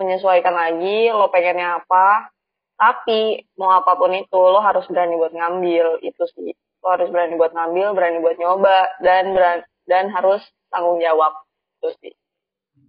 [0.00, 2.32] menyesuaikan lagi lo pengennya apa.
[2.80, 6.00] Tapi mau apa pun itu lo harus berani buat ngambil.
[6.00, 6.56] Itu sih.
[6.80, 10.40] Lo harus berani buat ngambil berani buat nyoba dan berani, dan harus
[10.72, 11.34] tanggung jawab.
[11.80, 12.14] Itu sih.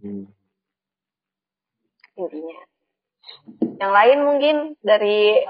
[0.02, 0.26] Hmm.
[2.18, 2.60] intinya.
[3.82, 5.42] Yang lain mungkin dari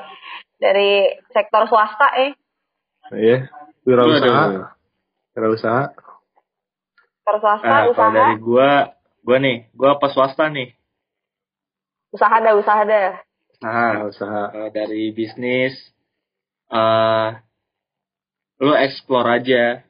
[0.62, 2.32] dari sektor swasta eh.
[3.10, 3.50] Iya
[3.82, 4.78] wirausaha.
[5.34, 5.84] Wirausaha.
[7.18, 8.14] Sektor swasta uh, usaha.
[8.14, 8.94] dari gua
[9.26, 10.78] gua nih gua apa swasta nih?
[12.14, 13.26] Usaha ada usaha ada
[13.58, 14.06] usaha.
[14.06, 14.42] Usaha.
[14.54, 15.74] Uh, dari bisnis
[16.70, 17.34] uh,
[18.62, 19.82] lu explore aja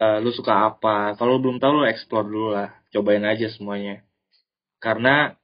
[0.00, 1.12] uh, lu suka apa.
[1.20, 2.72] Kalau belum tahu lu explore dulu lah.
[2.88, 4.00] Cobain aja semuanya.
[4.80, 5.36] Karena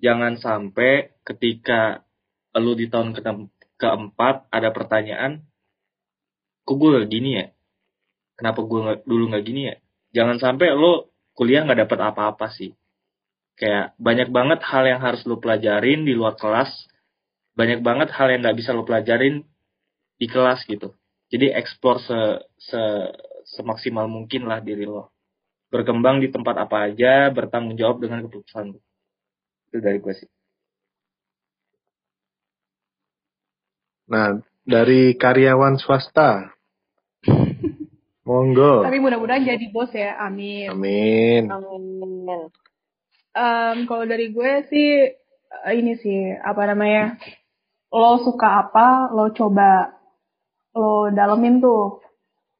[0.00, 2.00] jangan sampai ketika
[2.56, 3.20] lu di tahun ke
[3.78, 5.46] keempat ada pertanyaan,
[6.66, 7.46] kok gue gini ya?
[8.38, 9.76] Kenapa gue gak, dulu gak gini ya?
[10.14, 12.74] Jangan sampai lo kuliah gak dapet apa-apa sih.
[13.58, 16.70] Kayak banyak banget hal yang harus lo pelajarin di luar kelas,
[17.58, 19.42] banyak banget hal yang gak bisa lo pelajarin
[20.18, 20.94] di kelas gitu.
[21.30, 22.18] Jadi explore se,
[22.58, 22.82] se
[23.58, 25.14] semaksimal mungkin lah diri lo.
[25.68, 28.80] Berkembang di tempat apa aja, bertanggung jawab dengan keputusan lo.
[29.68, 30.28] Itu dari gue sih.
[34.08, 36.52] Nah, dari karyawan swasta.
[38.28, 38.84] Monggo.
[38.84, 40.68] Tapi mudah-mudahan jadi bos ya, amin.
[40.68, 41.42] Amin.
[41.48, 42.52] Amin.
[43.32, 45.16] Um, kalau dari gue sih
[45.48, 47.16] eh, ini sih apa namanya
[47.88, 49.96] lo suka apa lo coba
[50.76, 52.02] lo dalemin tuh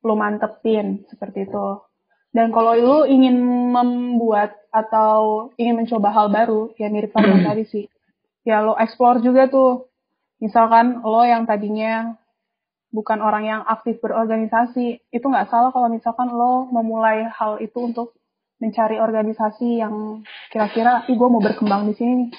[0.07, 1.83] lo mantepin seperti itu
[2.31, 3.37] dan kalau lo ingin
[3.75, 7.85] membuat atau ingin mencoba hal baru ya mirip sama tadi sih
[8.47, 9.88] ya lo explore juga tuh
[10.39, 12.15] misalkan lo yang tadinya
[12.89, 18.17] bukan orang yang aktif berorganisasi, itu nggak salah kalau misalkan lo memulai hal itu untuk
[18.59, 22.31] mencari organisasi yang kira-kira, ih gue mau berkembang di sini nih.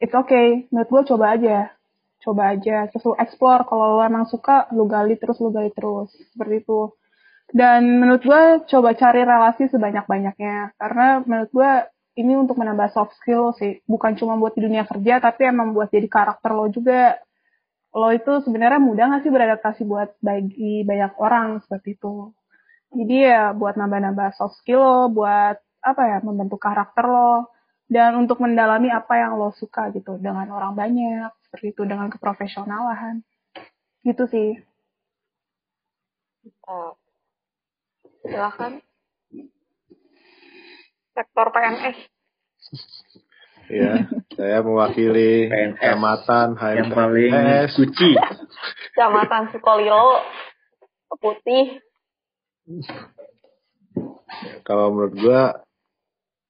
[0.00, 1.70] It's okay, menurut gue coba aja.
[2.24, 6.10] Coba aja, terus lo explore, kalau lo emang suka, lo gali terus, lo gali terus.
[6.34, 6.90] Seperti itu.
[7.54, 10.74] Dan menurut gue, coba cari relasi sebanyak-banyaknya.
[10.74, 11.72] Karena menurut gue,
[12.18, 13.78] ini untuk menambah soft skill sih.
[13.86, 17.14] Bukan cuma buat di dunia kerja, tapi emang buat jadi karakter lo juga
[17.96, 22.36] lo itu sebenarnya mudah nggak sih beradaptasi buat bagi banyak orang seperti itu.
[22.92, 27.48] Jadi ya buat nambah-nambah soft skill lo, buat apa ya membentuk karakter lo
[27.88, 33.24] dan untuk mendalami apa yang lo suka gitu dengan orang banyak seperti itu dengan keprofesionalan
[34.04, 34.60] gitu sih.
[36.68, 36.94] Oh.
[38.26, 38.82] Silakan.
[41.14, 41.98] Sektor PNS.
[43.66, 44.06] Ya,
[44.38, 45.78] saya mewakili PNS.
[45.82, 47.32] kecamatan Yang paling
[47.74, 48.10] suci.
[48.94, 50.22] Kecamatan Sukolilo.
[51.16, 51.82] Putih.
[54.62, 55.42] Kalau menurut gua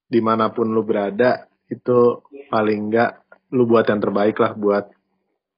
[0.07, 3.21] di mana pun lu berada itu paling enggak
[3.53, 4.91] lu buat yang terbaik lah buat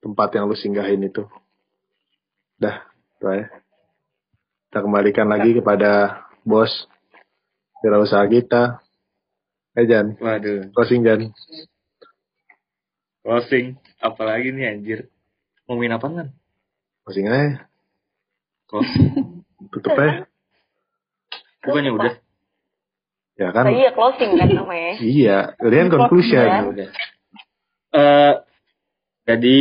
[0.03, 1.27] tempat yang lu singgahin itu.
[2.59, 2.87] Dah,
[3.19, 3.47] itu aja.
[4.69, 6.71] Kita kembalikan lagi kepada bos
[7.81, 8.83] wirausaha kita.
[9.79, 11.31] Eh Jan, Waduh, closing Jan.
[13.23, 13.79] closing.
[14.03, 15.07] Apalagi nih anjir.
[15.71, 16.29] Ngomongin apa kan?
[17.07, 17.71] Closing aja.
[18.67, 19.45] Closing.
[19.71, 20.27] Tutup aja.
[21.63, 22.15] Bukannya udah.
[23.39, 23.71] Ya kan?
[23.71, 24.93] Tadi ya closing kan namanya.
[24.99, 26.43] Iya, kalian conclusion.
[26.43, 26.63] Ya.
[26.67, 26.89] udah.
[27.95, 28.35] Eh,
[29.31, 29.59] jadi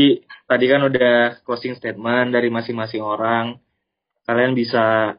[0.49, 3.61] tadi kan udah closing statement dari masing-masing orang.
[4.26, 5.13] Kalian bisa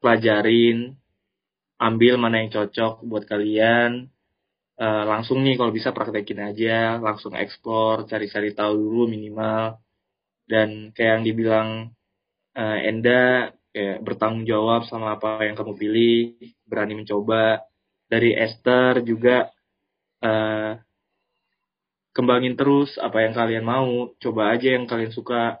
[0.00, 0.96] pelajarin,
[1.76, 4.08] ambil mana yang cocok buat kalian.
[4.78, 9.82] Eh, langsung nih kalau bisa praktekin aja, langsung explore, cari-cari tahu dulu minimal.
[10.50, 11.68] Dan kayak yang dibilang
[12.58, 16.16] eh, Enda, kayak bertanggung jawab sama apa yang kamu pilih,
[16.70, 17.62] berani mencoba.
[18.12, 19.50] Dari Esther juga
[20.22, 20.72] eh,
[22.16, 25.58] kembangin terus apa yang kalian mau, coba aja yang kalian suka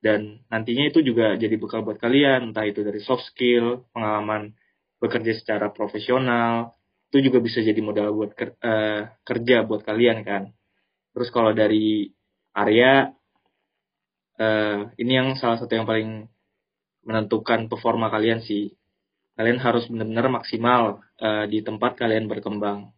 [0.00, 4.56] dan nantinya itu juga jadi bekal buat kalian, entah itu dari soft skill, pengalaman
[5.02, 6.72] bekerja secara profesional,
[7.10, 10.42] itu juga bisa jadi modal buat ker- eh, kerja buat kalian kan.
[11.12, 12.06] Terus kalau dari
[12.54, 13.10] Arya,
[14.38, 16.30] eh, ini yang salah satu yang paling
[17.06, 18.70] menentukan performa kalian sih.
[19.34, 20.82] Kalian harus benar-benar maksimal
[21.18, 22.94] eh, di tempat kalian berkembang.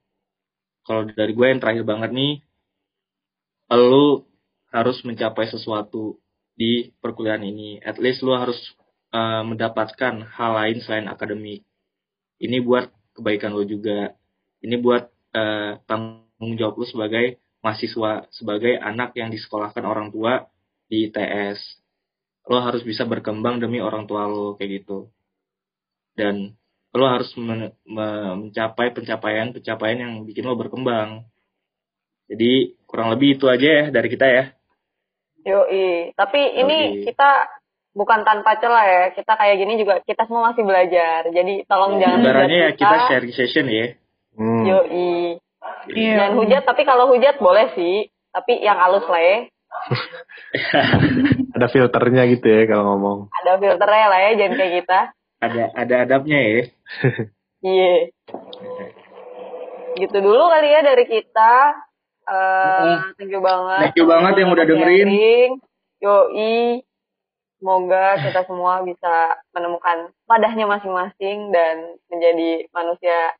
[0.87, 2.33] Kalau dari gue yang terakhir banget nih,
[3.73, 4.27] lu
[4.73, 6.21] harus mencapai sesuatu
[6.53, 7.81] di perkuliahan ini.
[7.81, 8.59] At least lu harus
[9.15, 11.65] uh, mendapatkan hal lain selain akademik.
[12.43, 14.17] Ini buat kebaikan lu juga.
[14.63, 20.47] Ini buat uh, tanggung jawab lu sebagai mahasiswa, sebagai anak yang disekolahkan orang tua
[20.91, 21.61] di ITS.
[22.51, 25.09] Lo harus bisa berkembang demi orang tua lo kayak gitu.
[26.19, 26.53] Dan
[26.93, 31.25] lo harus men- me- mencapai pencapaian-pencapaian yang bikin lo berkembang.
[32.27, 34.45] Jadi kurang lebih itu aja ya dari kita ya.
[35.43, 36.15] Yoi.
[36.15, 37.05] Tapi ini Yoi.
[37.07, 37.31] kita
[37.93, 39.05] bukan tanpa celah ya.
[39.16, 41.28] Kita kayak gini juga kita semua masih belajar.
[41.28, 43.86] Jadi tolong jangan Ibaratnya ya kita sharing session ya.
[44.36, 44.64] Hmm.
[44.64, 45.38] Yoi.
[45.93, 46.14] Iya.
[46.18, 48.09] Jangan hujat, tapi kalau hujat boleh sih.
[48.32, 49.38] Tapi yang halus lah ya.
[51.57, 53.18] Ada filternya gitu ya kalau ngomong.
[53.45, 55.01] Ada filternya lah ya, jangan kayak kita.
[55.43, 56.61] Ada ada adabnya ya.
[57.62, 58.11] Iya.
[59.95, 61.55] Gitu dulu kali ya dari kita.
[62.26, 63.78] Eh, thank you banget.
[63.86, 65.09] Thank you banget yang udah dengerin.
[66.03, 66.82] Yoi.
[67.63, 73.39] Semoga kita semua bisa menemukan padahnya masing-masing dan menjadi manusia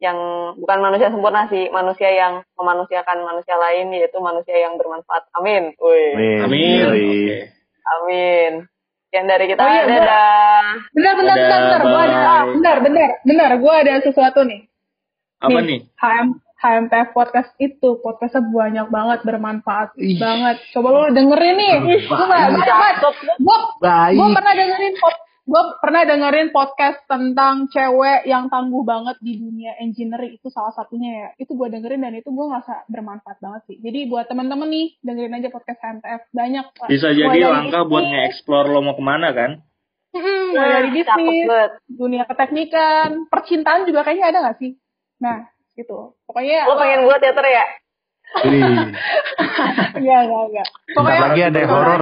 [0.00, 0.16] yang
[0.56, 5.28] bukan manusia sempurna sih, manusia yang memanusiakan manusia lain yaitu manusia yang bermanfaat.
[5.36, 5.76] Amin.
[5.76, 6.40] Amin.
[6.48, 7.44] Amin.
[7.84, 8.52] Amin.
[9.12, 9.60] Sekian dari kita.
[9.60, 10.64] Oh iya, gua- Dadah.
[10.96, 11.80] Bentar, bentar, bentar, bentar.
[11.84, 13.50] Gua ada, ah, bentar, bentar, bentar.
[13.60, 14.60] Gue ada sesuatu nih.
[15.44, 15.80] Apa nih?
[16.00, 16.28] HM,
[16.64, 20.16] HMTF podcast itu podcastnya banyak banget bermanfaat Ih.
[20.16, 20.64] banget.
[20.72, 21.74] Coba lu dengerin nih.
[22.08, 23.58] Gue
[24.16, 29.76] gue pernah dengerin pod, gue pernah dengerin podcast tentang cewek yang tangguh banget di dunia
[29.76, 31.28] engineering itu salah satunya ya.
[31.36, 33.76] Itu gue dengerin dan itu gue ngerasa bermanfaat banget sih.
[33.84, 36.64] Jadi buat teman-teman nih dengerin aja podcast HMTF banyak.
[36.88, 39.60] Bisa jadi dari langkah buat nge-explore lo mau ke mana kan?
[40.14, 44.78] mm, mulai dari Nah, cakep bisnis, dunia keteknikan, percintaan juga kayaknya ada gak sih?
[45.18, 46.14] Nah, gitu.
[46.26, 47.64] Pokoknya Lo pengen buat teater ya?
[48.46, 48.62] Wih.
[50.04, 50.68] Iya, enggak, enggak.
[50.90, 52.00] Bentar Pokoknya lagi ada horor.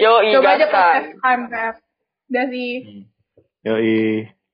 [0.00, 1.74] Yo, Coba aja podcast HMTF.
[2.30, 2.72] Udah sih.
[2.84, 3.02] Hmm.
[3.64, 4.00] Yoi.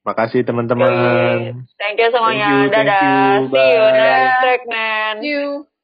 [0.06, 1.66] Makasih teman-teman.
[1.82, 2.46] Thank you semuanya.
[2.46, 3.02] Thank you, thank Dadah.
[3.42, 3.50] you.
[3.50, 5.16] See you next segment.
[5.18, 5.75] See you.